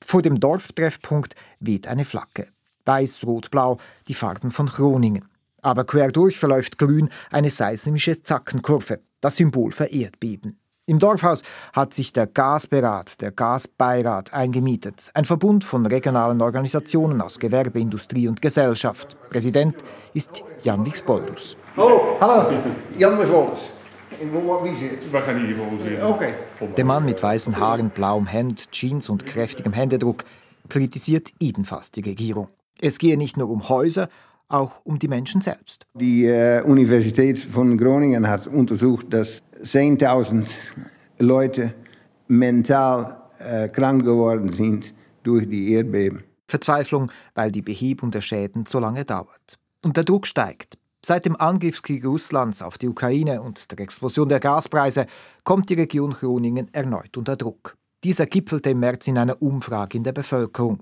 Vor 0.00 0.22
dem 0.22 0.38
Dorftreffpunkt 0.38 1.34
weht 1.58 1.88
eine 1.88 2.04
Flagge. 2.04 2.46
Weiß, 2.84 3.24
Rot, 3.26 3.50
Blau, 3.50 3.78
die 4.06 4.14
Farben 4.14 4.52
von 4.52 4.66
Groningen. 4.66 5.24
Aber 5.62 5.82
quer 5.82 6.12
durch 6.12 6.38
verläuft 6.38 6.78
grün 6.78 7.08
eine 7.32 7.50
seismische 7.50 8.22
Zackenkurve, 8.22 9.00
das 9.20 9.34
Symbol 9.34 9.72
für 9.72 9.86
Erdbeben. 9.86 10.56
Im 10.86 10.98
Dorfhaus 10.98 11.42
hat 11.72 11.94
sich 11.94 12.12
der 12.12 12.26
Gasberat, 12.26 13.22
der 13.22 13.30
Gasbeirat 13.30 14.34
eingemietet, 14.34 15.10
ein 15.14 15.24
Verbund 15.24 15.64
von 15.64 15.86
regionalen 15.86 16.42
Organisationen 16.42 17.22
aus 17.22 17.38
Gewerbe, 17.38 17.80
Industrie 17.80 18.28
und 18.28 18.42
Gesellschaft. 18.42 19.16
Präsident 19.30 19.76
ist 20.12 20.44
Jan 20.62 20.84
Wixboldus. 20.84 21.56
Hallo, 21.74 22.18
hallo, 22.20 22.50
Jan 22.98 23.18
Wixboldus. 23.18 23.70
Okay. 26.02 26.34
Der 26.76 26.84
Mann 26.84 27.06
mit 27.06 27.22
weißen 27.22 27.58
Haaren, 27.58 27.88
blauem 27.88 28.26
Hemd, 28.26 28.70
Jeans 28.70 29.08
und 29.08 29.24
kräftigem 29.24 29.72
Händedruck 29.72 30.24
kritisiert 30.68 31.32
ebenfalls 31.40 31.92
die 31.92 32.02
Regierung. 32.02 32.48
Es 32.78 32.98
gehe 32.98 33.16
nicht 33.16 33.38
nur 33.38 33.48
um 33.48 33.70
Häuser, 33.70 34.10
auch 34.48 34.80
um 34.84 34.98
die 34.98 35.08
Menschen 35.08 35.40
selbst. 35.40 35.86
Die 35.94 36.26
äh, 36.26 36.62
Universität 36.62 37.38
von 37.38 37.76
Groningen 37.76 38.28
hat 38.28 38.46
untersucht, 38.46 39.06
dass 39.10 39.42
10.000 39.62 40.46
Leute 41.18 41.74
mental 42.28 43.22
äh, 43.38 43.68
krank 43.68 44.04
geworden 44.04 44.50
sind 44.50 44.94
durch 45.22 45.48
die 45.48 45.72
Erdbeben. 45.72 46.24
Verzweiflung, 46.48 47.10
weil 47.34 47.50
die 47.50 47.62
Behebung 47.62 48.10
der 48.10 48.20
Schäden 48.20 48.66
so 48.66 48.78
lange 48.78 49.04
dauert. 49.04 49.58
Und 49.82 49.96
der 49.96 50.04
Druck 50.04 50.26
steigt. 50.26 50.78
Seit 51.04 51.26
dem 51.26 51.36
Angriffskrieg 51.36 52.04
Russlands 52.04 52.62
auf 52.62 52.78
die 52.78 52.88
Ukraine 52.88 53.42
und 53.42 53.70
der 53.70 53.80
Explosion 53.80 54.28
der 54.28 54.40
Gaspreise 54.40 55.06
kommt 55.42 55.68
die 55.68 55.74
Region 55.74 56.12
Groningen 56.12 56.72
erneut 56.72 57.16
unter 57.16 57.36
Druck. 57.36 57.76
Dieser 58.04 58.26
gipfelte 58.26 58.70
im 58.70 58.80
März 58.80 59.06
in 59.06 59.18
einer 59.18 59.40
Umfrage 59.40 59.98
in 59.98 60.04
der 60.04 60.12
Bevölkerung. 60.12 60.78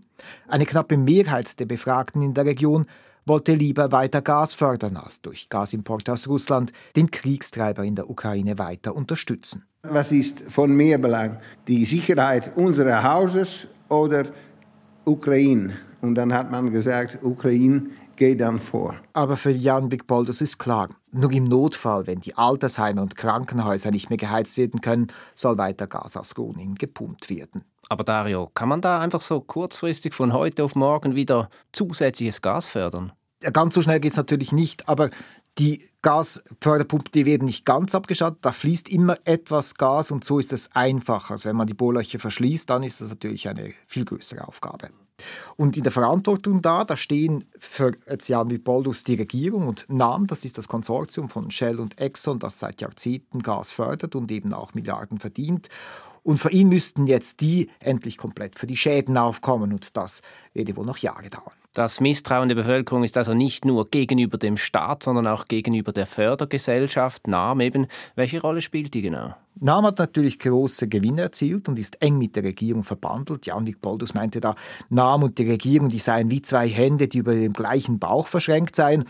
Eine 0.49 0.67
knappe 0.67 0.97
Mehrheit 0.97 1.59
der 1.59 1.67
Befragten 1.67 2.23
in 2.23 2.35
der 2.35 2.45
Region 2.45 2.87
wollte 3.27 3.55
lieber 3.55 3.93
weiter 3.93 4.23
Gas 4.23 4.55
fördern, 4.55 4.97
als 4.97 5.21
durch 5.23 5.49
Gasimport 5.49 6.09
aus 6.11 6.29
Russland 6.29 6.73
den 6.97 7.11
Kriegstreiber 7.11 7.85
in 7.85 7.95
der 7.95 8.11
Ukraine 8.11 8.59
weiter 8.59 8.95
unterstützen. 8.95 9.65
Was 9.83 10.13
ist 10.13 10.45
von 10.49 10.75
mehr 10.75 10.99
Belang? 10.99 11.39
Die 11.67 11.85
Sicherheit 11.85 12.57
unseres 12.57 13.03
Hauses 13.03 13.67
oder 13.89 14.27
Ukraine? 15.05 15.77
Und 16.01 16.17
dann 16.17 16.33
hat 16.33 16.51
man 16.51 16.71
gesagt, 16.71 17.19
Ukraine 17.23 17.87
geht 18.17 18.41
dann 18.41 18.59
vor. 18.59 18.97
Aber 19.13 19.37
für 19.37 19.51
Jan 19.51 19.91
Wigboldus 19.91 20.41
ist 20.41 20.59
klar, 20.59 20.89
nur 21.11 21.33
im 21.33 21.45
Notfall, 21.45 22.07
wenn 22.07 22.21
die 22.21 22.37
Altersheime 22.37 23.03
und 23.03 23.17
Krankenhäuser 23.17 23.91
nicht 23.91 24.11
mehr 24.11 24.17
geheizt 24.17 24.57
werden 24.57 24.81
können, 24.81 25.09
soll 25.35 25.59
weiter 25.59 25.87
Gas 25.87 26.17
aus 26.17 26.35
Groningen 26.35 26.75
gepumpt 26.75 27.31
werden. 27.31 27.65
Aber 27.93 28.05
Dario, 28.05 28.51
kann 28.55 28.71
man 28.71 28.81
da 28.81 29.01
einfach 29.01 29.21
so 29.21 29.43
kurzfristig 29.43 30.15
von 30.15 30.33
heute 30.33 30.65
auf 30.65 30.75
morgen 30.75 31.15
wieder 31.15 31.51
zusätzliches 31.73 32.41
Gas 32.41 32.67
fördern? 32.67 33.13
Ganz 33.53 33.75
so 33.75 33.83
schnell 33.83 34.01
geht 34.01 34.13
es 34.13 34.17
natürlich 34.17 34.51
nicht, 34.51 34.89
aber 34.89 35.11
die 35.59 35.85
Gasförderpumpen, 36.01 37.13
die 37.13 37.27
werden 37.27 37.45
nicht 37.45 37.67
ganz 37.67 37.95
abgeschaltet, 37.95 38.39
da 38.41 38.53
fließt 38.53 38.89
immer 38.89 39.17
etwas 39.27 39.75
Gas 39.75 40.11
und 40.11 40.25
so 40.25 40.39
ist 40.39 40.55
es 40.55 40.75
einfacher. 40.75 41.33
Also 41.33 41.51
wenn 41.51 41.57
man 41.57 41.67
die 41.67 41.75
Bohrlöcher 41.75 42.19
verschließt, 42.19 42.71
dann 42.71 42.83
ist 42.83 43.03
das 43.03 43.11
natürlich 43.11 43.47
eine 43.47 43.75
viel 43.87 44.07
größere 44.07 44.49
Aufgabe. 44.49 44.89
Und 45.57 45.77
in 45.77 45.83
der 45.83 45.93
Verantwortung 45.93 46.63
da, 46.63 46.85
da 46.85 46.97
stehen 46.97 47.45
für 47.59 47.93
Jan 48.27 48.51
Wipoldus 48.51 49.05
die 49.05 49.17
Regierung 49.17 49.69
und 49.69 49.85
NAM, 49.91 50.27
das 50.27 50.47
ist 50.47 50.57
das 50.57 50.67
Konsortium 50.67 51.29
von 51.29 51.51
Shell 51.51 51.79
und 51.79 52.01
Exxon, 52.01 52.39
das 52.39 52.59
seit 52.59 52.81
Jahrzehnten 52.81 53.43
Gas 53.43 53.71
fördert 53.71 54.15
und 54.15 54.33
eben 54.33 54.55
auch 54.55 54.73
Milliarden 54.73 55.19
verdient. 55.19 55.69
Und 56.23 56.39
für 56.39 56.51
ihn 56.51 56.69
müssten 56.69 57.07
jetzt 57.07 57.41
die 57.41 57.69
endlich 57.81 58.17
komplett 58.17 58.57
für 58.57 58.67
die 58.67 58.77
Schäden 58.77 59.17
aufkommen 59.17 59.73
und 59.73 59.97
das 59.97 60.23
werde 60.55 60.77
wohl 60.77 60.87
noch 60.87 60.99
Jahre 60.99 61.29
dauern. 61.29 61.53
Das 61.75 62.01
Misstrauen 62.01 62.49
der 62.49 62.55
Bevölkerung 62.55 63.03
ist 63.03 63.17
also 63.17 63.33
nicht 63.33 63.65
nur 63.65 63.89
gegenüber 63.89 64.37
dem 64.37 64.59
Staat, 64.59 65.03
sondern 65.03 65.27
auch 65.27 65.47
gegenüber 65.47 65.93
der 65.93 66.07
Fördergesellschaft 66.07 67.27
NAM 67.27 67.61
eben. 67.61 67.87
Welche 68.15 68.43
Rolle 68.43 68.61
spielt 68.61 68.93
die 68.93 69.01
genau? 69.01 69.35
NAM 69.59 69.87
hat 69.87 69.99
natürlich 69.99 70.39
große 70.39 70.89
Gewinne 70.89 71.23
erzielt 71.23 71.69
und 71.69 71.79
ist 71.79 72.01
eng 72.03 72.19
mit 72.19 72.37
der 72.37 72.45
Regierung 72.45 72.85
verbandelt. 72.85 73.47
Jan 73.47 73.65
Boldus 73.81 74.13
meinte 74.13 74.41
da, 74.41 74.55
NAM 74.91 75.23
und 75.23 75.39
die 75.39 75.49
Regierung, 75.49 75.89
die 75.89 75.99
seien 75.99 76.31
wie 76.31 76.43
zwei 76.43 76.69
Hände, 76.69 77.09
die 77.09 77.19
über 77.19 77.35
dem 77.35 77.55
gleichen 77.55 77.99
Bauch 77.99 78.27
verschränkt 78.27 78.77
seien. 78.77 79.05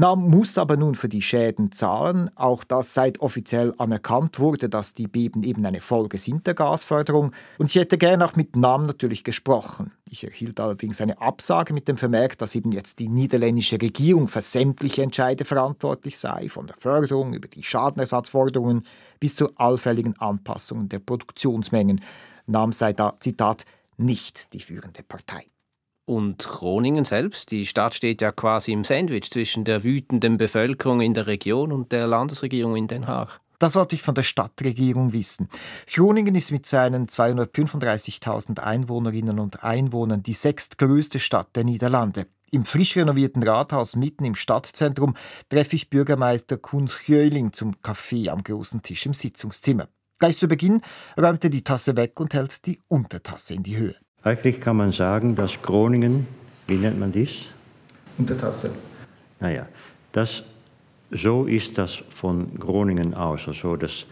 NAM 0.00 0.30
muss 0.30 0.58
aber 0.58 0.76
nun 0.76 0.94
für 0.94 1.08
die 1.08 1.22
Schäden 1.22 1.72
zahlen, 1.72 2.30
auch 2.36 2.62
das 2.62 2.94
seit 2.94 3.18
offiziell 3.18 3.74
anerkannt 3.78 4.38
wurde, 4.38 4.68
dass 4.68 4.94
die 4.94 5.08
Beben 5.08 5.42
eben 5.42 5.66
eine 5.66 5.80
Folge 5.80 6.20
sind 6.20 6.46
der 6.46 6.54
Gasförderung. 6.54 7.32
Und 7.58 7.68
ich 7.68 7.74
hätte 7.74 7.98
gerne 7.98 8.24
auch 8.24 8.36
mit 8.36 8.54
NAM 8.54 8.84
natürlich 8.84 9.24
gesprochen. 9.24 9.90
Ich 10.08 10.22
erhielt 10.22 10.60
allerdings 10.60 11.00
eine 11.00 11.20
Absage 11.20 11.74
mit 11.74 11.88
dem 11.88 11.96
Vermerk, 11.96 12.38
dass 12.38 12.54
eben 12.54 12.70
jetzt 12.70 13.00
die 13.00 13.08
niederländische 13.08 13.82
Regierung 13.82 14.28
für 14.28 14.40
sämtliche 14.40 15.02
Entscheide 15.02 15.44
verantwortlich 15.44 16.16
sei, 16.16 16.48
von 16.48 16.68
der 16.68 16.76
Förderung 16.78 17.34
über 17.34 17.48
die 17.48 17.64
Schadenersatzforderungen 17.64 18.84
bis 19.18 19.34
zu 19.34 19.50
allfälligen 19.56 20.16
Anpassungen 20.20 20.88
der 20.88 21.00
Produktionsmengen. 21.00 22.00
NAM 22.46 22.70
sei 22.70 22.92
da, 22.92 23.16
Zitat, 23.18 23.64
nicht 23.96 24.52
die 24.52 24.60
führende 24.60 25.02
Partei. 25.02 25.46
Und 26.08 26.38
Groningen 26.38 27.04
selbst, 27.04 27.50
die 27.50 27.66
Stadt 27.66 27.94
steht 27.94 28.22
ja 28.22 28.32
quasi 28.32 28.72
im 28.72 28.82
Sandwich 28.82 29.30
zwischen 29.30 29.64
der 29.64 29.84
wütenden 29.84 30.38
Bevölkerung 30.38 31.02
in 31.02 31.12
der 31.12 31.26
Region 31.26 31.70
und 31.70 31.92
der 31.92 32.06
Landesregierung 32.06 32.76
in 32.76 32.88
Den 32.88 33.06
Haag. 33.06 33.42
Das 33.58 33.76
wollte 33.76 33.94
ich 33.94 34.00
von 34.00 34.14
der 34.14 34.22
Stadtregierung 34.22 35.12
wissen. 35.12 35.50
Groningen 35.92 36.34
ist 36.34 36.50
mit 36.50 36.64
seinen 36.64 37.08
235.000 37.08 38.58
Einwohnerinnen 38.58 39.38
und 39.38 39.62
Einwohnern 39.62 40.22
die 40.22 40.32
sechstgrößte 40.32 41.18
Stadt 41.18 41.54
der 41.56 41.64
Niederlande. 41.64 42.26
Im 42.52 42.64
frisch 42.64 42.96
renovierten 42.96 43.42
Rathaus 43.42 43.94
mitten 43.94 44.24
im 44.24 44.34
Stadtzentrum 44.34 45.14
treffe 45.50 45.76
ich 45.76 45.90
Bürgermeister 45.90 46.56
Kunz 46.56 47.06
Jöling 47.06 47.52
zum 47.52 47.82
Kaffee 47.82 48.30
am 48.30 48.42
großen 48.42 48.80
Tisch 48.80 49.04
im 49.04 49.12
Sitzungszimmer. 49.12 49.88
Gleich 50.20 50.38
zu 50.38 50.48
Beginn 50.48 50.80
räumt 51.20 51.44
er 51.44 51.50
die 51.50 51.64
Tasse 51.64 51.96
weg 51.96 52.18
und 52.18 52.32
hält 52.32 52.64
die 52.64 52.80
Untertasse 52.88 53.52
in 53.52 53.62
die 53.62 53.76
Höhe. 53.76 53.96
Eigentlich 54.28 54.60
kann 54.60 54.76
man 54.76 54.92
sagen, 54.92 55.34
dass 55.34 55.62
Groningen, 55.62 56.26
wie 56.66 56.76
nennt 56.76 57.00
man 57.00 57.10
dies? 57.10 57.46
Untertasse. 58.18 58.74
Naja, 59.40 59.66
das, 60.12 60.42
so 61.10 61.46
ist 61.46 61.78
das 61.78 62.02
von 62.14 62.54
Groningen 62.58 63.14
aus. 63.14 63.48
Also 63.48 63.76
das, 63.76 64.04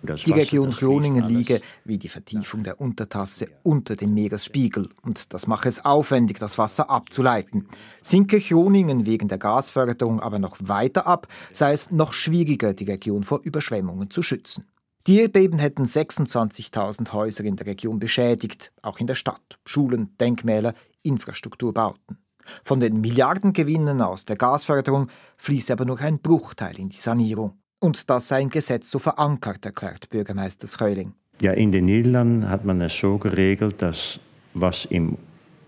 das 0.00 0.22
die 0.22 0.30
Wasser, 0.30 0.40
Region 0.40 0.70
Groningen 0.70 1.22
liege, 1.24 1.60
wie 1.84 1.98
die 1.98 2.08
Vertiefung 2.08 2.62
der 2.62 2.80
Untertasse, 2.80 3.48
unter 3.62 3.94
dem 3.94 4.14
Meeresspiegel. 4.14 4.88
Und 5.02 5.34
das 5.34 5.46
mache 5.46 5.68
es 5.68 5.84
aufwendig, 5.84 6.38
das 6.38 6.56
Wasser 6.56 6.88
abzuleiten. 6.88 7.68
Sinke 8.00 8.40
Groningen 8.40 9.04
wegen 9.04 9.28
der 9.28 9.36
Gasförderung 9.36 10.20
aber 10.20 10.38
noch 10.38 10.56
weiter 10.62 11.06
ab, 11.06 11.28
sei 11.52 11.72
es 11.74 11.90
noch 11.90 12.14
schwieriger, 12.14 12.72
die 12.72 12.84
Region 12.84 13.22
vor 13.22 13.40
Überschwemmungen 13.44 14.08
zu 14.08 14.22
schützen. 14.22 14.64
Die 15.08 15.20
Erdbeben 15.20 15.58
hätten 15.58 15.84
26.000 15.84 17.14
Häuser 17.14 17.42
in 17.44 17.56
der 17.56 17.66
Region 17.66 17.98
beschädigt, 17.98 18.72
auch 18.82 19.00
in 19.00 19.06
der 19.06 19.14
Stadt, 19.14 19.58
Schulen, 19.64 20.14
Denkmäler, 20.20 20.74
Infrastrukturbauten. 21.02 22.18
Von 22.62 22.78
den 22.78 23.00
Milliardengewinnen 23.00 24.02
aus 24.02 24.26
der 24.26 24.36
Gasförderung 24.36 25.08
fließe 25.38 25.72
aber 25.72 25.86
nur 25.86 25.98
ein 25.98 26.18
Bruchteil 26.18 26.78
in 26.78 26.90
die 26.90 26.98
Sanierung. 26.98 27.52
Und 27.78 28.10
das 28.10 28.28
sei 28.28 28.42
im 28.42 28.50
Gesetz 28.50 28.90
so 28.90 28.98
verankert, 28.98 29.64
erklärt 29.64 30.10
Bürgermeister 30.10 30.66
Schröling. 30.66 31.14
Ja, 31.40 31.52
in 31.52 31.72
den 31.72 31.86
Niederlanden 31.86 32.50
hat 32.50 32.66
man 32.66 32.82
es 32.82 32.94
so 32.94 33.16
geregelt, 33.16 33.80
dass 33.80 34.20
was 34.52 34.84
im 34.84 35.16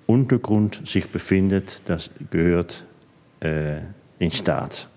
Untergrund 0.06 0.82
sich 0.85 1.09
befindet, 1.09 1.80
das 1.87 2.11
gehört 2.30 2.85
äh, 3.40 3.80
den 4.20 4.32
Staat 4.32 4.90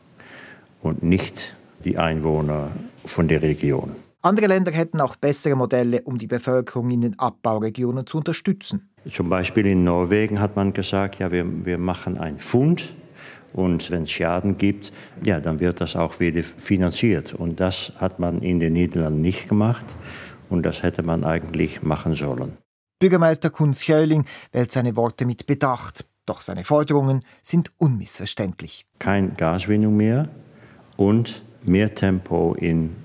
und 0.82 1.02
nicht 1.02 1.56
die 1.86 1.98
Einwohner 1.98 2.72
von 3.06 3.30
der 3.30 3.42
Region. 3.42 3.96
Andere 4.26 4.48
Länder 4.48 4.72
hätten 4.72 5.02
auch 5.02 5.18
bessere 5.18 5.54
Modelle, 5.54 6.02
um 6.04 6.18
die 6.18 6.28
Bevölkerung 6.28 6.90
in 6.92 7.02
den 7.02 7.20
Abbauregionen 7.20 8.08
zu 8.08 8.20
unterstützen. 8.20 8.90
Zum 9.12 9.28
Beispiel 9.28 9.66
in 9.66 9.84
Norwegen 9.84 10.40
hat 10.40 10.56
man 10.56 10.72
gesagt, 10.72 11.20
ja, 11.20 11.30
wir, 11.30 11.46
wir 11.66 11.78
machen 11.78 12.18
einen 12.18 12.40
Fund 12.40 12.96
und 13.52 13.92
wenn 13.92 14.04
es 14.04 14.12
Schaden 14.12 14.58
gibt, 14.58 14.94
ja, 15.26 15.42
dann 15.42 15.60
wird 15.60 15.82
das 15.82 15.98
auch 15.98 16.22
wieder 16.22 16.42
finanziert. 16.42 17.34
Und 17.34 17.60
das 17.60 17.92
hat 17.98 18.20
man 18.20 18.42
in 18.42 18.62
den 18.62 18.72
Niederlanden 18.72 19.20
nicht 19.20 19.50
gemacht 19.50 19.98
und 20.50 20.64
das 20.64 20.84
hätte 20.84 21.04
man 21.04 21.26
eigentlich 21.26 21.84
machen 21.84 22.14
sollen. 22.14 22.54
Bürgermeister 23.00 23.50
Kunz 23.50 23.84
Schöling 23.84 24.24
wählt 24.54 24.72
seine 24.72 24.96
Worte 24.96 25.26
mit 25.26 25.48
Bedacht, 25.48 26.06
doch 26.26 26.42
seine 26.42 26.64
Forderungen 26.64 27.20
sind 27.42 27.72
unmissverständlich. 27.78 28.86
Kein 29.00 29.36
Gaswinnung 29.36 29.98
mehr 29.98 30.30
und 30.96 31.44
mehr 31.66 31.94
Tempo 31.94 32.54
in 32.54 33.03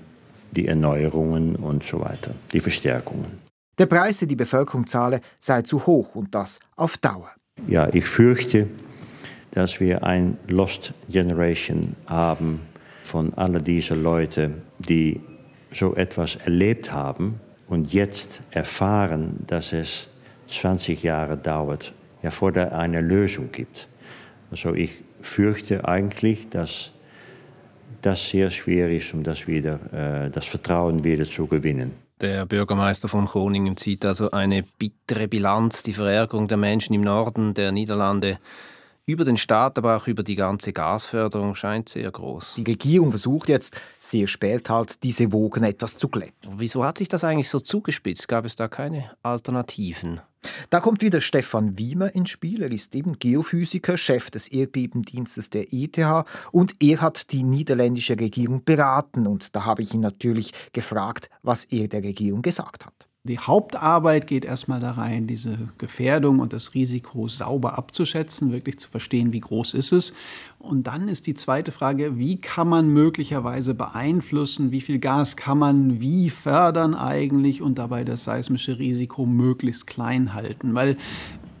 die 0.51 0.67
Erneuerungen 0.67 1.55
und 1.55 1.83
so 1.83 1.99
weiter, 1.99 2.31
die 2.51 2.59
Verstärkungen. 2.59 3.39
Der 3.77 3.85
Preis, 3.85 4.17
den 4.17 4.27
die 4.27 4.35
Bevölkerung 4.35 4.87
zahle, 4.87 5.21
sei 5.39 5.61
zu 5.61 5.85
hoch 5.85 6.15
und 6.15 6.35
das 6.35 6.59
auf 6.75 6.97
Dauer. 6.97 7.29
Ja, 7.67 7.87
ich 7.93 8.05
fürchte, 8.05 8.67
dass 9.51 9.79
wir 9.79 10.03
ein 10.03 10.37
Lost 10.47 10.93
Generation 11.09 11.95
haben 12.05 12.61
von 13.03 13.33
all 13.35 13.61
diesen 13.61 14.03
Leuten, 14.03 14.61
die 14.79 15.21
so 15.71 15.95
etwas 15.95 16.35
erlebt 16.35 16.91
haben 16.91 17.39
und 17.67 17.93
jetzt 17.93 18.41
erfahren, 18.51 19.43
dass 19.47 19.73
es 19.73 20.09
20 20.47 21.03
Jahre 21.03 21.37
dauert, 21.37 21.93
ja, 22.21 22.31
vor 22.31 22.51
der 22.51 22.77
eine 22.77 23.01
Lösung 23.01 23.51
gibt. 23.51 23.87
Also 24.51 24.73
ich 24.73 24.91
fürchte 25.21 25.87
eigentlich, 25.87 26.49
dass 26.49 26.91
das 28.01 28.29
sehr 28.29 28.49
schwer 28.49 28.89
ist, 28.89 29.13
um 29.13 29.23
das, 29.23 29.47
wieder, 29.47 29.79
äh, 29.93 30.29
das 30.29 30.45
Vertrauen 30.45 31.03
wieder 31.03 31.25
zu 31.25 31.47
gewinnen. 31.47 31.91
Der 32.21 32.45
Bürgermeister 32.45 33.07
von 33.07 33.25
Groningen 33.25 33.77
zieht 33.77 34.03
also 34.05 34.31
eine 34.31 34.63
bittere 34.77 35.27
Bilanz. 35.27 35.83
Die 35.83 35.93
Verärgerung 35.93 36.47
der 36.47 36.57
Menschen 36.57 36.93
im 36.93 37.01
Norden 37.01 37.53
der 37.53 37.71
Niederlande 37.71 38.39
über 39.09 39.25
den 39.25 39.37
Staat, 39.37 39.77
aber 39.77 39.97
auch 39.97 40.07
über 40.07 40.23
die 40.23 40.35
ganze 40.35 40.71
Gasförderung 40.71 41.55
scheint 41.55 41.89
sehr 41.89 42.11
groß. 42.11 42.55
Die 42.57 42.63
Regierung 42.63 43.09
versucht 43.09 43.49
jetzt 43.49 43.81
sehr 43.99 44.27
spät 44.27 44.69
halt 44.69 45.03
diese 45.03 45.31
Wogen 45.31 45.63
etwas 45.63 45.97
zu 45.97 46.07
glätten. 46.07 46.53
Wieso 46.57 46.85
hat 46.85 46.99
sich 46.99 47.07
das 47.07 47.23
eigentlich 47.23 47.49
so 47.49 47.59
zugespitzt? 47.59 48.27
Gab 48.27 48.45
es 48.45 48.55
da 48.55 48.67
keine 48.67 49.11
Alternativen? 49.23 50.21
Da 50.69 50.79
kommt 50.79 51.01
wieder 51.01 51.19
Stefan 51.19 51.77
Wiemer 51.77 52.13
ins 52.15 52.29
Spiel. 52.29 52.61
Er 52.61 52.71
ist 52.71 52.95
eben 52.95 53.19
Geophysiker, 53.19 53.97
Chef 53.97 54.29
des 54.29 54.47
Erdbebendienstes 54.47 55.49
der 55.49 55.73
ETH 55.73 55.99
und 56.51 56.75
er 56.79 57.01
hat 57.01 57.31
die 57.31 57.43
niederländische 57.43 58.17
Regierung 58.17 58.63
beraten 58.63 59.27
und 59.27 59.55
da 59.55 59.65
habe 59.65 59.81
ich 59.81 59.93
ihn 59.93 60.01
natürlich 60.01 60.53
gefragt, 60.71 61.29
was 61.41 61.65
er 61.65 61.87
der 61.87 62.03
Regierung 62.03 62.41
gesagt 62.41 62.85
hat. 62.85 63.08
Die 63.29 63.37
Hauptarbeit 63.37 64.25
geht 64.25 64.43
erstmal 64.43 64.79
da 64.79 64.93
rein, 64.93 65.27
diese 65.27 65.69
Gefährdung 65.77 66.39
und 66.39 66.51
das 66.51 66.73
Risiko 66.73 67.27
sauber 67.27 67.77
abzuschätzen, 67.77 68.51
wirklich 68.51 68.79
zu 68.79 68.89
verstehen, 68.89 69.33
wie 69.33 69.39
groß 69.39 69.75
ist 69.75 69.91
es. 69.91 70.13
Und 70.57 70.87
dann 70.87 71.07
ist 71.07 71.27
die 71.27 71.35
zweite 71.35 71.71
Frage, 71.71 72.17
wie 72.17 72.41
kann 72.41 72.67
man 72.67 72.87
möglicherweise 72.87 73.75
beeinflussen, 73.75 74.71
wie 74.71 74.81
viel 74.81 74.97
Gas 74.97 75.37
kann 75.37 75.59
man 75.59 76.01
wie 76.01 76.31
fördern 76.31 76.95
eigentlich 76.95 77.61
und 77.61 77.77
dabei 77.77 78.03
das 78.03 78.23
seismische 78.23 78.79
Risiko 78.79 79.27
möglichst 79.27 79.85
klein 79.85 80.33
halten. 80.33 80.73
Weil 80.73 80.97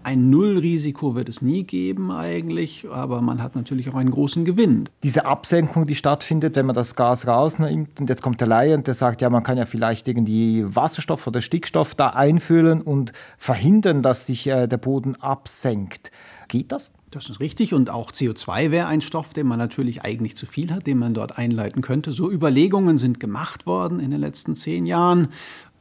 ein 0.09 0.31
Nullrisiko 0.31 1.13
wird 1.13 1.29
es 1.29 1.43
nie 1.43 1.65
geben 1.65 2.11
eigentlich, 2.11 2.87
aber 2.89 3.21
man 3.21 3.43
hat 3.43 3.55
natürlich 3.55 3.91
auch 3.91 3.95
einen 3.95 4.09
großen 4.09 4.43
Gewinn. 4.43 4.89
Diese 5.03 5.27
Absenkung, 5.27 5.85
die 5.85 5.93
stattfindet, 5.93 6.55
wenn 6.55 6.65
man 6.65 6.73
das 6.73 6.95
Gas 6.95 7.27
rausnimmt 7.27 7.99
und 7.99 8.09
jetzt 8.09 8.23
kommt 8.23 8.41
der 8.41 8.47
Laie 8.47 8.73
und 8.73 8.87
der 8.87 8.95
sagt, 8.95 9.21
ja, 9.21 9.29
man 9.29 9.43
kann 9.43 9.59
ja 9.59 9.67
vielleicht 9.67 10.07
irgendwie 10.07 10.65
Wasserstoff 10.65 11.27
oder 11.27 11.41
Stickstoff 11.41 11.93
da 11.93 12.07
einfüllen 12.07 12.81
und 12.81 13.13
verhindern, 13.37 14.01
dass 14.01 14.25
sich 14.25 14.47
äh, 14.47 14.65
der 14.65 14.77
Boden 14.77 15.15
absenkt. 15.21 16.11
Geht 16.47 16.71
das? 16.71 16.91
Das 17.11 17.29
ist 17.29 17.39
richtig 17.39 17.73
und 17.73 17.89
auch 17.89 18.11
CO2 18.11 18.71
wäre 18.71 18.87
ein 18.87 19.01
Stoff, 19.01 19.33
den 19.33 19.47
man 19.47 19.57
natürlich 19.57 20.03
eigentlich 20.03 20.35
zu 20.37 20.45
viel 20.45 20.71
hat, 20.71 20.87
den 20.87 20.97
man 20.99 21.13
dort 21.13 21.37
einleiten 21.37 21.81
könnte. 21.81 22.11
So 22.11 22.31
Überlegungen 22.31 22.97
sind 22.97 23.19
gemacht 23.19 23.65
worden 23.65 23.99
in 23.99 24.11
den 24.11 24.19
letzten 24.19 24.55
zehn 24.55 24.85
Jahren 24.85 25.29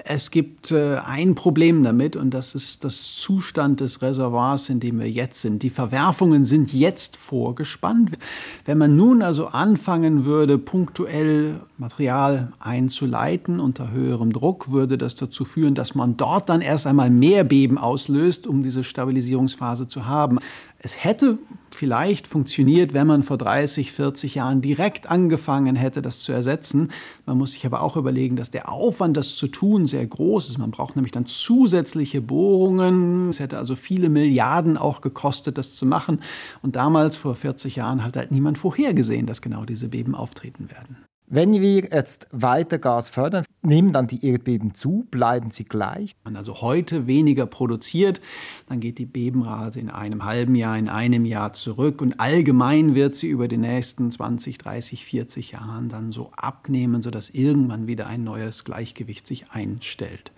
es 0.05 0.31
gibt 0.31 0.71
äh, 0.71 0.97
ein 0.97 1.35
Problem 1.35 1.83
damit 1.83 2.15
und 2.15 2.33
das 2.33 2.55
ist 2.55 2.85
das 2.85 3.17
Zustand 3.17 3.81
des 3.81 4.01
Reservoirs, 4.01 4.69
in 4.69 4.79
dem 4.81 5.01
wir 5.01 5.11
jetzt 5.11 5.43
sind. 5.43 5.63
Die 5.63 5.71
Verwerfungen 5.71 6.45
sind 6.45 6.73
jetzt 6.73 7.17
vorgespannt. 7.17 8.17
Wenn 8.65 8.79
man 8.79 8.97
nun 8.97 9.23
also 9.23 9.47
anfangen 9.47 10.25
würde, 10.25 10.57
punktuell 10.57 11.61
Material 11.79 12.53
einzuleiten 12.61 13.59
unter 13.59 13.91
höherem 13.91 14.33
Druck, 14.33 14.71
würde 14.71 14.99
das 14.99 15.17
dazu 15.17 15.45
führen, 15.45 15.75
dass 15.75 15.95
man 15.95 16.17
dort 16.17 16.49
dann 16.49 16.61
erst 16.61 16.87
einmal 16.87 17.11
mehr 17.11 17.43
Beben 17.43 17.77
auslöst, 17.77 18.47
um 18.47 18.63
diese 18.63 18.85
Stabilisierungsphase 18.85 19.89
zu 19.89 20.07
haben. 20.07 20.39
Es 20.81 21.03
hätte 21.03 21.39
vielleicht 21.73 22.29
funktioniert, 22.29 22.95
wenn 22.95 23.09
man 23.09 23.25
vor 23.25 23.37
30, 23.37 23.91
40 23.91 24.37
Jahren 24.37 24.61
direkt 24.61 25.11
angefangen 25.11 25.75
hätte, 25.75 26.03
das 26.03 26.21
zu 26.21 26.31
ersetzen. 26.31 26.93
Man 27.27 27.37
muss 27.37 27.55
sich 27.55 27.67
aber 27.67 27.83
auch 27.83 27.97
überlegen, 27.97 28.37
dass 28.37 28.53
der 28.53 28.71
Aufwand, 28.71 29.17
das 29.17 29.35
zu 29.35 29.49
tun, 29.49 29.89
sehr 29.89 30.07
groß 30.07 30.49
ist. 30.49 30.59
Man 30.59 30.71
braucht 30.71 30.95
nämlich 30.95 31.11
dann 31.11 31.27
zusätzliche 31.27 32.21
Bohrungen. 32.21 33.29
Es 33.29 33.41
hätte 33.41 33.59
also 33.59 33.75
viele 33.75 34.09
Milliarden 34.09 34.77
auch 34.77 35.01
gekostet, 35.01 35.59
das 35.59 35.75
zu 35.75 35.85
machen. 35.85 36.21
Und 36.63 36.77
damals, 36.77 37.17
vor 37.17 37.35
40 37.35 37.75
Jahren, 37.75 38.05
hat 38.05 38.17
halt 38.17 38.31
niemand 38.31 38.57
vorhergesehen, 38.57 39.27
dass 39.27 39.43
genau 39.43 39.65
diese 39.65 39.89
Beben 39.89 40.15
auftreten 40.15 40.71
werden. 40.71 41.08
Wenn 41.31 41.53
wir 41.53 41.85
jetzt 41.93 42.27
weiter 42.33 42.79
Gas 42.79 43.11
fördern, 43.11 43.45
nehmen 43.61 43.93
dann 43.93 44.07
die 44.07 44.25
Erdbeben 44.27 44.75
zu, 44.75 45.07
bleiben 45.11 45.51
sie 45.51 45.65
gleich? 45.65 46.17
Wenn 46.25 46.33
man 46.33 46.37
also 46.37 46.63
heute 46.63 47.07
weniger 47.07 47.45
produziert, 47.45 48.23
dann 48.67 48.81
geht 48.81 48.97
die 48.97 49.05
Bebenrate 49.05 49.79
in 49.79 49.91
einem 49.91 50.25
halben 50.25 50.55
Jahr, 50.55 50.79
in 50.79 50.89
einem 50.89 51.27
Jahr 51.27 51.53
zurück 51.53 52.01
und 52.01 52.19
allgemein 52.19 52.95
wird 52.95 53.15
sie 53.15 53.29
über 53.29 53.47
die 53.47 53.59
nächsten 53.59 54.11
20, 54.11 54.57
30, 54.57 55.05
40 55.05 55.51
Jahren 55.51 55.91
dann 55.91 56.13
so 56.13 56.31
abnehmen, 56.35 57.03
sodass 57.03 57.29
irgendwann 57.29 57.87
wieder 57.87 58.07
ein 58.07 58.25
neues 58.25 58.65
Gleichgewicht 58.65 59.27
sich 59.27 59.51
einstellt. 59.51 60.33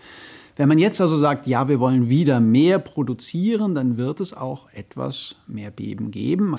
Wenn 0.60 0.68
man 0.68 0.78
jetzt 0.78 1.00
also 1.00 1.16
sagt, 1.16 1.46
ja, 1.46 1.68
wir 1.68 1.80
wollen 1.80 2.10
wieder 2.10 2.38
mehr 2.38 2.78
produzieren, 2.78 3.74
dann 3.74 3.96
wird 3.96 4.20
es 4.20 4.34
auch 4.34 4.68
etwas 4.74 5.36
mehr 5.46 5.70
Beben 5.70 6.10
geben. 6.10 6.56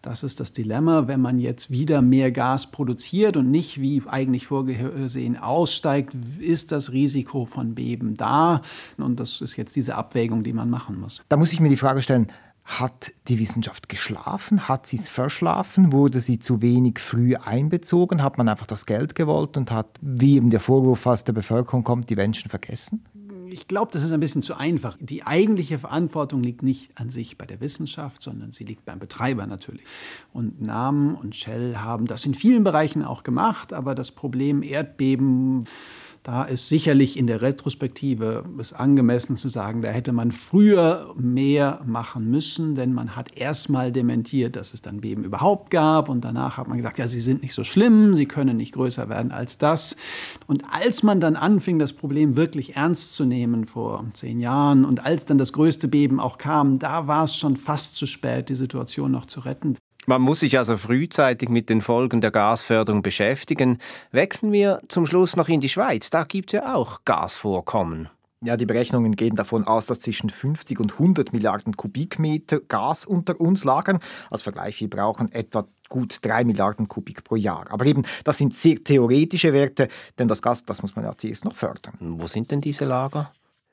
Das 0.00 0.22
ist 0.22 0.40
das 0.40 0.54
Dilemma, 0.54 1.06
wenn 1.06 1.20
man 1.20 1.38
jetzt 1.38 1.70
wieder 1.70 2.00
mehr 2.00 2.32
Gas 2.32 2.70
produziert 2.70 3.36
und 3.36 3.50
nicht 3.50 3.78
wie 3.78 4.02
eigentlich 4.06 4.46
vorgesehen 4.46 5.36
aussteigt, 5.36 6.16
ist 6.38 6.72
das 6.72 6.92
Risiko 6.92 7.44
von 7.44 7.74
Beben 7.74 8.16
da. 8.16 8.62
Und 8.96 9.20
das 9.20 9.42
ist 9.42 9.58
jetzt 9.58 9.76
diese 9.76 9.96
Abwägung, 9.96 10.44
die 10.44 10.54
man 10.54 10.70
machen 10.70 10.98
muss. 10.98 11.20
Da 11.28 11.36
muss 11.36 11.52
ich 11.52 11.60
mir 11.60 11.68
die 11.68 11.76
Frage 11.76 12.00
stellen, 12.00 12.28
hat 12.64 13.12
die 13.28 13.38
Wissenschaft 13.38 13.88
geschlafen? 13.88 14.68
Hat 14.68 14.86
sie 14.86 14.96
es 14.96 15.10
verschlafen? 15.10 15.92
Wurde 15.92 16.20
sie 16.20 16.38
zu 16.38 16.62
wenig 16.62 17.00
früh 17.00 17.36
einbezogen? 17.36 18.22
Hat 18.22 18.38
man 18.38 18.48
einfach 18.48 18.66
das 18.66 18.86
Geld 18.86 19.14
gewollt 19.14 19.56
und 19.58 19.70
hat, 19.70 19.98
wie 20.00 20.36
eben 20.36 20.48
der 20.48 20.60
Vorwurf 20.60 21.06
aus 21.06 21.24
der 21.24 21.32
Bevölkerung 21.32 21.84
kommt, 21.84 22.08
die 22.08 22.16
Menschen 22.16 22.48
vergessen? 22.48 23.04
Ich 23.52 23.68
glaube, 23.68 23.92
das 23.92 24.02
ist 24.02 24.12
ein 24.12 24.20
bisschen 24.20 24.42
zu 24.42 24.54
einfach. 24.54 24.96
Die 25.00 25.24
eigentliche 25.24 25.78
Verantwortung 25.78 26.42
liegt 26.42 26.62
nicht 26.62 26.90
an 26.98 27.10
sich 27.10 27.36
bei 27.38 27.46
der 27.46 27.60
Wissenschaft, 27.60 28.22
sondern 28.22 28.52
sie 28.52 28.64
liegt 28.64 28.84
beim 28.84 28.98
Betreiber 28.98 29.46
natürlich. 29.46 29.84
Und 30.32 30.60
Namen 30.62 31.14
und 31.14 31.36
Shell 31.36 31.76
haben 31.76 32.06
das 32.06 32.24
in 32.24 32.34
vielen 32.34 32.64
Bereichen 32.64 33.04
auch 33.04 33.22
gemacht, 33.22 33.72
aber 33.72 33.94
das 33.94 34.10
Problem 34.10 34.62
Erdbeben 34.62 35.64
da 36.22 36.44
ist 36.44 36.68
sicherlich 36.68 37.16
in 37.16 37.26
der 37.26 37.42
Retrospektive 37.42 38.44
es 38.60 38.72
angemessen 38.72 39.36
zu 39.36 39.48
sagen, 39.48 39.82
da 39.82 39.88
hätte 39.88 40.12
man 40.12 40.30
früher 40.30 41.12
mehr 41.18 41.80
machen 41.84 42.30
müssen, 42.30 42.76
denn 42.76 42.92
man 42.92 43.16
hat 43.16 43.36
erstmal 43.36 43.90
dementiert, 43.90 44.54
dass 44.54 44.72
es 44.72 44.82
dann 44.82 45.00
Beben 45.00 45.24
überhaupt 45.24 45.70
gab 45.70 46.08
und 46.08 46.24
danach 46.24 46.58
hat 46.58 46.68
man 46.68 46.76
gesagt, 46.76 47.00
ja, 47.00 47.08
sie 47.08 47.20
sind 47.20 47.42
nicht 47.42 47.54
so 47.54 47.64
schlimm, 47.64 48.14
sie 48.14 48.26
können 48.26 48.56
nicht 48.56 48.74
größer 48.74 49.08
werden 49.08 49.32
als 49.32 49.58
das. 49.58 49.96
Und 50.46 50.62
als 50.70 51.02
man 51.02 51.20
dann 51.20 51.34
anfing, 51.34 51.80
das 51.80 51.92
Problem 51.92 52.36
wirklich 52.36 52.76
ernst 52.76 53.14
zu 53.14 53.24
nehmen 53.24 53.66
vor 53.66 54.04
zehn 54.12 54.38
Jahren 54.38 54.84
und 54.84 55.04
als 55.04 55.26
dann 55.26 55.38
das 55.38 55.52
größte 55.52 55.88
Beben 55.88 56.20
auch 56.20 56.38
kam, 56.38 56.78
da 56.78 57.08
war 57.08 57.24
es 57.24 57.36
schon 57.36 57.56
fast 57.56 57.96
zu 57.96 58.06
spät, 58.06 58.48
die 58.48 58.54
Situation 58.54 59.10
noch 59.10 59.26
zu 59.26 59.40
retten. 59.40 59.76
Man 60.06 60.20
muss 60.20 60.40
sich 60.40 60.58
also 60.58 60.76
frühzeitig 60.76 61.48
mit 61.48 61.68
den 61.68 61.80
Folgen 61.80 62.20
der 62.20 62.32
Gasförderung 62.32 63.02
beschäftigen. 63.02 63.78
Wechseln 64.10 64.50
wir 64.50 64.82
zum 64.88 65.06
Schluss 65.06 65.36
noch 65.36 65.48
in 65.48 65.60
die 65.60 65.68
Schweiz. 65.68 66.10
Da 66.10 66.24
gibt 66.24 66.52
es 66.52 66.58
ja 66.58 66.74
auch 66.74 67.04
Gasvorkommen. 67.04 68.08
Ja, 68.44 68.56
die 68.56 68.66
Berechnungen 68.66 69.14
gehen 69.14 69.36
davon 69.36 69.64
aus, 69.68 69.86
dass 69.86 70.00
zwischen 70.00 70.28
50 70.28 70.80
und 70.80 70.94
100 70.94 71.32
Milliarden 71.32 71.76
Kubikmeter 71.76 72.58
Gas 72.58 73.04
unter 73.04 73.40
uns 73.40 73.62
lagern. 73.62 74.00
Als 74.28 74.42
Vergleich, 74.42 74.80
wir 74.80 74.90
brauchen 74.90 75.30
etwa 75.30 75.68
gut 75.88 76.18
3 76.22 76.42
Milliarden 76.42 76.88
Kubik 76.88 77.22
pro 77.22 77.36
Jahr. 77.36 77.66
Aber 77.70 77.86
eben, 77.86 78.02
das 78.24 78.38
sind 78.38 78.56
sehr 78.56 78.82
theoretische 78.82 79.52
Werte, 79.52 79.86
denn 80.18 80.26
das 80.26 80.42
Gas, 80.42 80.64
das 80.64 80.82
muss 80.82 80.96
man 80.96 81.04
ja 81.04 81.16
zuerst 81.16 81.44
noch 81.44 81.54
fördern. 81.54 81.94
Wo 82.00 82.26
sind 82.26 82.50
denn 82.50 82.60
diese 82.60 82.84
Lager? 82.84 83.32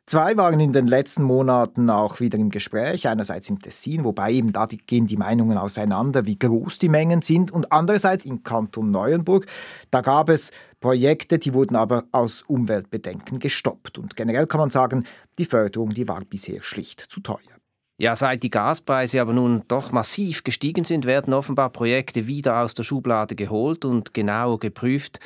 Zwei 0.10 0.36
waren 0.38 0.60
in 0.60 0.74
den 0.74 0.88
letzten 0.88 1.22
Monaten 1.22 1.88
auch 1.92 2.20
wieder 2.20 2.40
im 2.40 2.50
Gespräch, 2.50 3.08
einerseits 3.08 3.48
im 3.48 3.60
Tessin, 3.60 4.04
wobei 4.04 4.32
eben 4.32 4.52
da 4.52 4.66
gehen 4.66 5.06
die 5.06 5.18
Meinungen 5.18 5.56
auseinander, 5.56 6.26
wie 6.26 6.40
groß 6.40 6.80
die 6.80 6.90
Mengen 6.90 7.22
sind, 7.22 7.52
und 7.52 7.72
andererseits 7.72 8.26
im 8.26 8.42
Kanton 8.42 8.90
Neuenburg. 8.90 9.46
Da 9.92 10.02
gab 10.02 10.30
es 10.30 10.52
Projekte, 10.80 11.38
die 11.38 11.54
wurden 11.54 11.76
aber 11.76 12.06
aus 12.12 12.42
Umweltbedenken 12.42 13.38
gestoppt. 13.38 14.00
Und 14.00 14.16
generell 14.16 14.48
kann 14.48 14.62
man 14.62 14.72
sagen, 14.72 15.06
die 15.38 15.46
Förderung, 15.46 15.92
die 15.92 16.08
war 16.08 16.22
bisher 16.28 16.64
schlicht 16.64 17.02
zu 17.02 17.20
teuer. 17.20 17.38
Ja, 18.00 18.16
seit 18.16 18.42
die 18.42 18.50
Gaspreise 18.50 19.22
aber 19.22 19.34
nun 19.34 19.62
doch 19.68 19.92
massiv 19.92 20.44
gestiegen 20.44 20.86
sind, 20.86 21.06
werden 21.06 21.36
offenbar 21.36 21.70
Projekte 21.70 22.26
wieder 22.26 22.62
aus 22.62 22.74
der 22.74 22.82
Schublade 22.82 23.36
geholt 23.36 23.86
und 23.86 24.16
genau 24.16 24.58
geprüft. 24.58 25.20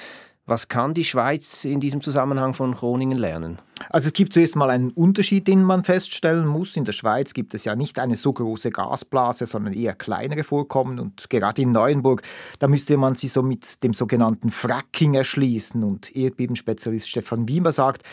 Was 0.45 0.67
kann 0.67 0.93
die 0.93 1.05
Schweiz 1.05 1.63
in 1.63 1.79
diesem 1.79 2.01
Zusammenhang 2.01 2.53
von 2.53 2.73
Groningen 2.73 3.17
lernen? 3.17 3.59
Also 3.89 4.07
es 4.07 4.13
gibt 4.13 4.33
zuerst 4.33 4.55
mal 4.55 4.69
einen 4.69 4.91
Unterschied, 4.91 5.47
den 5.47 5.63
man 5.63 5.83
feststellen 5.83 6.47
muss. 6.47 6.75
In 6.77 6.85
der 6.85 6.91
Schweiz 6.91 7.33
gibt 7.33 7.53
es 7.53 7.65
ja 7.65 7.75
nicht 7.75 7.99
eine 7.99 8.15
so 8.15 8.33
große 8.33 8.71
Gasblase, 8.71 9.45
sondern 9.45 9.73
eher 9.73 9.95
kleinere 9.95 10.43
Vorkommen. 10.43 10.99
Und 10.99 11.29
gerade 11.29 11.61
in 11.61 11.71
Neuenburg, 11.71 12.21
da 12.59 12.67
müsste 12.67 12.97
man 12.97 13.15
sie 13.15 13.27
so 13.27 13.43
mit 13.43 13.83
dem 13.83 13.93
sogenannten 13.93 14.51
Fracking 14.51 15.13
erschließen. 15.15 15.83
Und 15.83 16.15
Erdbebenspezialist 16.15 17.09
Stefan 17.09 17.47
Wiemer 17.47 17.71
sagt, 17.71 18.03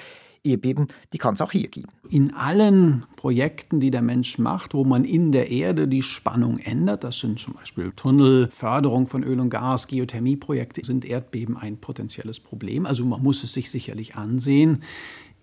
Erdbeben, 0.43 0.87
die 1.13 1.19
kann 1.19 1.35
es 1.35 1.41
auch 1.43 1.53
hier 1.53 1.69
geben. 1.69 1.89
In 2.09 2.33
allen 2.33 3.05
Projekten, 3.17 3.81
die 3.81 3.91
der 3.91 4.03
Mensch 4.03 4.39
macht, 4.39 4.73
wo 4.73 4.85
man 4.85 5.05
in 5.05 5.33
der 5.33 5.51
Erde 5.51 5.87
die 5.87 6.03
Spannung 6.03 6.59
ändert, 6.59 7.05
das 7.05 7.21
sind 7.21 7.39
zum 7.39 7.55
Beispiel 7.55 7.93
Tunnel, 7.95 8.49
Förderung 8.51 9.07
von 9.07 9.23
Öl 9.23 9.39
und 9.39 9.51
Gas, 9.51 9.87
Geothermieprojekte, 9.87 10.85
sind 10.85 11.05
Erdbeben 11.05 11.57
ein 11.57 11.77
potenzielles 11.77 12.41
Problem. 12.41 12.87
Also 12.87 13.05
man 13.05 13.23
muss 13.23 13.45
es 13.45 13.53
sich 13.53 13.71
sicherlich 13.71 14.17
ansehen. 14.17 14.83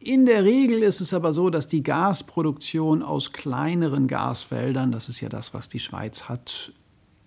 In 0.08 0.26
der 0.26 0.46
Regel 0.46 0.84
ist 0.84 1.02
es 1.02 1.14
aber 1.14 1.34
so, 1.34 1.50
dass 1.50 1.68
die 1.68 1.84
Gasproduktion 1.84 3.04
aus 3.04 3.34
kleineren 3.34 4.08
Gasfeldern, 4.08 4.94
das 4.94 5.10
ist 5.10 5.20
ja 5.20 5.28
das, 5.28 5.54
was 5.54 5.68
die 5.68 5.82
Schweiz 5.82 6.30
hat, 6.30 6.72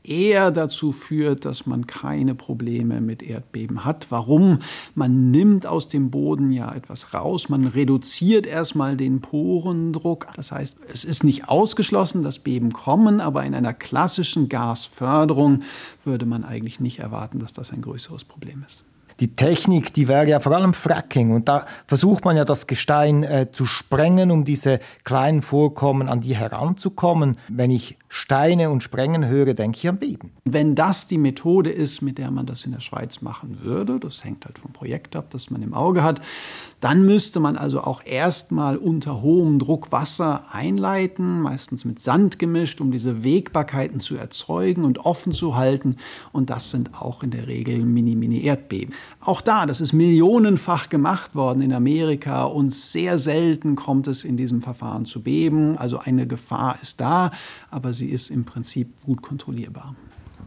eher 0.02 0.50
dazu 0.50 0.92
führt, 0.92 1.44
dass 1.44 1.66
man 1.66 1.86
keine 1.86 2.34
Probleme 2.34 3.02
mit 3.02 3.22
Erdbeben 3.22 3.84
hat. 3.84 4.06
Warum? 4.08 4.60
Man 4.94 5.30
nimmt 5.30 5.66
aus 5.66 5.88
dem 5.88 6.10
Boden 6.10 6.52
ja 6.52 6.74
etwas 6.74 7.12
raus, 7.12 7.50
man 7.50 7.66
reduziert 7.66 8.46
erstmal 8.46 8.96
den 8.96 9.20
Porendruck. 9.20 10.28
Das 10.36 10.50
heißt, 10.50 10.78
es 10.90 11.04
ist 11.04 11.22
nicht 11.22 11.50
ausgeschlossen, 11.50 12.22
dass 12.22 12.38
Beben 12.38 12.72
kommen, 12.72 13.20
aber 13.20 13.44
in 13.44 13.54
einer 13.54 13.74
klassischen 13.74 14.48
Gasförderung 14.48 15.64
würde 16.02 16.24
man 16.24 16.44
eigentlich 16.44 16.80
nicht 16.80 17.00
erwarten, 17.00 17.40
dass 17.40 17.52
das 17.52 17.74
ein 17.74 17.82
größeres 17.82 18.24
Problem 18.24 18.64
ist. 18.66 18.84
Die 19.20 19.36
Technik, 19.36 19.92
die 19.92 20.08
wäre 20.08 20.26
ja 20.26 20.40
vor 20.40 20.52
allem 20.52 20.72
Fracking. 20.72 21.32
Und 21.32 21.48
da 21.48 21.66
versucht 21.86 22.24
man 22.24 22.36
ja 22.36 22.44
das 22.44 22.66
Gestein 22.66 23.22
äh, 23.22 23.46
zu 23.52 23.66
sprengen, 23.66 24.30
um 24.30 24.44
diese 24.44 24.80
kleinen 25.04 25.42
Vorkommen 25.42 26.08
an 26.08 26.22
die 26.22 26.34
heranzukommen. 26.34 27.36
Wenn 27.48 27.70
ich 27.70 27.98
Steine 28.08 28.70
und 28.70 28.82
Sprengen 28.82 29.26
höre, 29.26 29.54
denke 29.54 29.78
ich 29.78 29.88
an 29.88 29.98
Beben. 29.98 30.32
Wenn 30.44 30.74
das 30.74 31.06
die 31.06 31.16
Methode 31.16 31.70
ist, 31.70 32.02
mit 32.02 32.18
der 32.18 32.32
man 32.32 32.44
das 32.44 32.64
in 32.64 32.72
der 32.72 32.80
Schweiz 32.80 33.20
machen 33.20 33.58
würde, 33.62 34.00
das 34.00 34.24
hängt 34.24 34.46
halt 34.46 34.58
vom 34.58 34.72
Projekt 34.72 35.14
ab, 35.14 35.26
das 35.30 35.48
man 35.50 35.62
im 35.62 35.74
Auge 35.74 36.02
hat, 36.02 36.20
dann 36.80 37.04
müsste 37.04 37.38
man 37.38 37.56
also 37.56 37.82
auch 37.82 38.04
erstmal 38.04 38.78
unter 38.78 39.22
hohem 39.22 39.60
Druck 39.60 39.92
Wasser 39.92 40.44
einleiten, 40.50 41.40
meistens 41.40 41.84
mit 41.84 42.00
Sand 42.00 42.40
gemischt, 42.40 42.80
um 42.80 42.90
diese 42.90 43.22
Wegbarkeiten 43.22 44.00
zu 44.00 44.16
erzeugen 44.16 44.84
und 44.84 44.98
offen 44.98 45.32
zu 45.32 45.54
halten. 45.56 45.96
Und 46.32 46.50
das 46.50 46.70
sind 46.70 47.00
auch 47.00 47.22
in 47.22 47.30
der 47.30 47.46
Regel 47.46 47.78
Mini-Mini-Erdbeben. 47.78 48.92
Auch 49.20 49.40
da, 49.40 49.66
das 49.66 49.80
ist 49.80 49.92
millionenfach 49.92 50.88
gemacht 50.88 51.34
worden 51.34 51.62
in 51.62 51.72
Amerika 51.72 52.44
und 52.44 52.74
sehr 52.74 53.18
selten 53.18 53.76
kommt 53.76 54.06
es 54.06 54.24
in 54.24 54.36
diesem 54.36 54.62
Verfahren 54.62 55.04
zu 55.04 55.22
Beben. 55.22 55.76
Also 55.76 55.98
eine 55.98 56.26
Gefahr 56.26 56.76
ist 56.80 57.00
da, 57.00 57.30
aber 57.70 57.92
sie 57.92 58.08
ist 58.08 58.30
im 58.30 58.44
Prinzip 58.44 58.88
gut 59.04 59.22
kontrollierbar. 59.22 59.94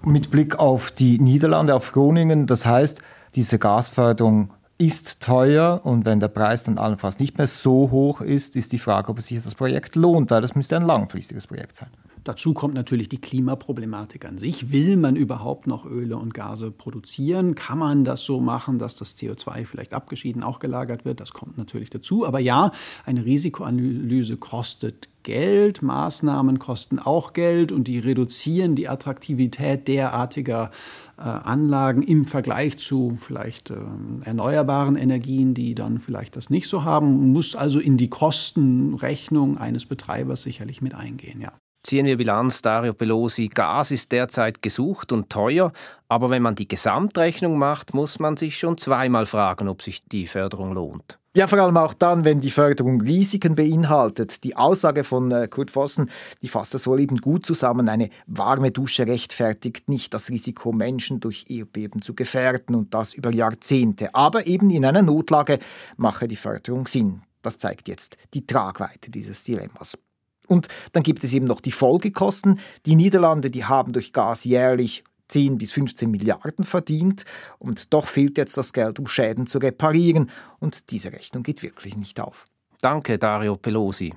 Mit 0.04 0.32
Blick 0.32 0.60
auf 0.60 0.92
die 0.92 1.20
Niederlande, 1.20 1.76
auf 1.76 1.92
Groningen, 1.92 2.48
das 2.48 2.66
heißt, 2.66 3.02
diese 3.36 3.60
Gasförderung 3.60 4.52
ist 4.78 5.22
teuer 5.22 5.82
und 5.84 6.06
wenn 6.06 6.20
der 6.20 6.28
Preis 6.28 6.64
dann 6.64 6.78
allenfalls 6.78 7.20
nicht 7.20 7.38
mehr 7.38 7.48
so 7.48 7.92
hoch 7.92 8.22
ist, 8.22 8.56
ist 8.56 8.72
die 8.72 8.80
Frage, 8.80 9.10
ob 9.10 9.20
es 9.20 9.28
sich 9.28 9.42
das 9.42 9.56
Projekt 9.56 9.96
lohnt, 9.96 10.32
weil 10.32 10.42
das 10.42 10.56
müsste 10.56 10.76
ein 10.76 10.82
langfristiges 10.82 11.48
Projekt 11.48 11.76
sein. 11.76 11.90
Dazu 12.24 12.54
kommt 12.54 12.74
natürlich 12.74 13.10
die 13.10 13.20
Klimaproblematik 13.20 14.26
an 14.26 14.38
sich. 14.38 14.72
Will 14.72 14.96
man 14.96 15.16
überhaupt 15.16 15.68
noch 15.68 15.86
Öle 15.86 16.16
und 16.16 16.34
Gase 16.34 16.72
produzieren? 16.72 17.56
Kann 17.56 17.78
man 17.78 18.06
das 18.06 18.22
so 18.22 18.40
machen, 18.40 18.80
dass 18.80 18.96
das 18.96 19.18
CO2 19.18 19.66
vielleicht 19.66 19.94
abgeschieden 19.94 20.42
auch 20.42 20.60
gelagert 20.60 21.04
wird? 21.04 21.20
Das 21.20 21.34
kommt 21.34 21.58
natürlich 21.58 21.90
dazu. 21.90 22.26
Aber 22.26 22.40
ja, 22.40 22.72
eine 23.06 23.26
Risikoanalyse 23.26 24.38
kostet 24.38 25.10
Geld, 25.24 25.82
Maßnahmen 25.82 26.60
kosten 26.60 27.00
auch 27.00 27.34
Geld 27.34 27.72
und 27.72 27.88
die 27.88 28.00
reduzieren 28.00 28.76
die 28.76 28.90
Attraktivität 28.90 29.88
derartiger 29.88 30.72
äh, 31.18 31.22
Anlagen 31.22 32.04
im 32.04 32.28
Vergleich 32.28 32.78
zu 32.78 33.16
vielleicht 33.18 33.72
äh, 33.72 33.76
erneuerbaren 34.24 34.96
Energien, 34.96 35.54
die 35.54 35.76
dann 35.76 36.00
vielleicht 36.00 36.36
das 36.36 36.50
nicht 36.50 36.68
so 36.68 36.84
haben, 36.84 37.32
muss 37.32 37.56
also 37.56 37.80
in 37.80 37.98
die 37.98 38.10
Kostenrechnung 38.10 39.58
eines 39.58 39.86
Betreibers 39.86 40.44
sicherlich 40.44 40.82
mit 40.82 40.94
eingehen, 40.94 41.40
ja. 41.42 41.54
Ziehen 41.84 42.06
wir 42.06 42.16
Bilanz, 42.16 42.62
Dario 42.62 42.94
Pelosi. 42.94 43.50
Gas 43.50 43.92
ist 43.92 44.14
derzeit 44.14 44.62
gesucht 44.62 45.12
und 45.12 45.30
teuer, 45.30 45.74
aber 46.08 46.30
wenn 46.30 46.42
man 46.42 46.56
die 46.56 46.68
Gesamtrechnung 46.68 47.58
macht, 47.58 47.94
muss 47.94 48.20
man 48.20 48.38
sich 48.38 48.58
schon 48.58 48.78
zweimal 48.78 49.26
fragen, 49.26 49.68
ob 49.68 49.82
sich 49.82 50.06
die 50.06 50.28
Förderung 50.28 50.74
lohnt. 50.74 51.20
Ja, 51.36 51.48
vor 51.48 51.60
allem 51.60 51.76
auch 51.78 51.96
dann, 51.96 52.26
wenn 52.26 52.42
die 52.42 52.52
Förderung 52.52 53.02
Risiken 53.02 53.56
beinhaltet. 53.56 54.44
Die 54.44 54.56
Aussage 54.56 55.04
von 55.04 55.32
äh, 55.32 55.48
Kurt 55.50 55.72
Vossen, 55.72 56.12
die 56.44 56.48
fasst 56.48 56.76
das 56.76 56.86
wohl 56.86 57.00
eben 57.00 57.18
gut 57.18 57.46
zusammen. 57.46 57.90
Eine 57.90 58.10
warme 58.28 58.70
Dusche 58.70 59.08
rechtfertigt 59.08 59.90
nicht 59.90 60.14
das 60.14 60.30
Risiko, 60.30 60.72
Menschen 60.72 61.20
durch 61.20 61.46
Erdbeben 61.50 62.04
zu 62.04 62.14
gefährden 62.14 62.76
und 62.76 62.94
das 62.94 63.16
über 63.16 63.32
Jahrzehnte. 63.32 64.14
Aber 64.14 64.46
eben 64.46 64.70
in 64.70 64.86
einer 64.86 65.02
Notlage 65.02 65.58
mache 65.98 66.28
die 66.28 66.36
Förderung 66.36 66.86
Sinn. 66.86 67.24
Das 67.42 67.58
zeigt 67.58 67.90
jetzt 67.90 68.16
die 68.36 68.46
Tragweite 68.46 69.10
dieses 69.10 69.44
Dilemmas. 69.44 69.98
Und 70.48 70.68
dann 70.92 71.04
gibt 71.04 71.24
es 71.24 71.34
eben 71.34 71.46
noch 71.46 71.62
die 71.62 71.72
Folgekosten. 71.72 72.60
Die 72.86 72.96
Niederlande, 72.96 73.52
die 73.52 73.66
haben 73.66 73.94
durch 73.94 74.14
Gas 74.14 74.44
jährlich 74.44 75.04
10 75.30 75.58
bis 75.58 75.72
15 75.72 76.12
Milliarden 76.12 76.64
verdient 76.64 77.26
und 77.58 77.94
doch 77.94 78.08
fehlt 78.08 78.38
jetzt 78.38 78.58
das 78.58 78.74
Geld, 78.74 79.00
um 79.00 79.08
Schäden 79.08 79.48
zu 79.48 79.58
reparieren 79.58 80.30
und 80.60 80.92
diese 80.92 81.12
Rechnung 81.12 81.44
geht 81.44 81.64
wirklich 81.64 81.98
nicht 81.98 82.20
auf. 82.20 82.46
Danke, 82.82 83.18
Dario 83.18 83.56
Pelosi. 83.56 84.14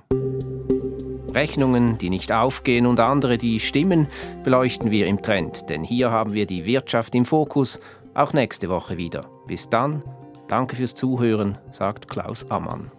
Rechnungen, 1.33 1.97
die 1.97 2.09
nicht 2.09 2.31
aufgehen 2.31 2.85
und 2.85 2.99
andere, 2.99 3.37
die 3.37 3.59
stimmen, 3.59 4.07
beleuchten 4.43 4.91
wir 4.91 5.07
im 5.07 5.21
Trend, 5.21 5.69
denn 5.69 5.83
hier 5.83 6.11
haben 6.11 6.33
wir 6.33 6.45
die 6.45 6.65
Wirtschaft 6.65 7.15
im 7.15 7.25
Fokus, 7.25 7.79
auch 8.13 8.33
nächste 8.33 8.69
Woche 8.69 8.97
wieder. 8.97 9.21
Bis 9.47 9.69
dann, 9.69 10.03
danke 10.47 10.75
fürs 10.75 10.95
Zuhören, 10.95 11.57
sagt 11.71 12.09
Klaus 12.09 12.49
Ammann. 12.49 12.91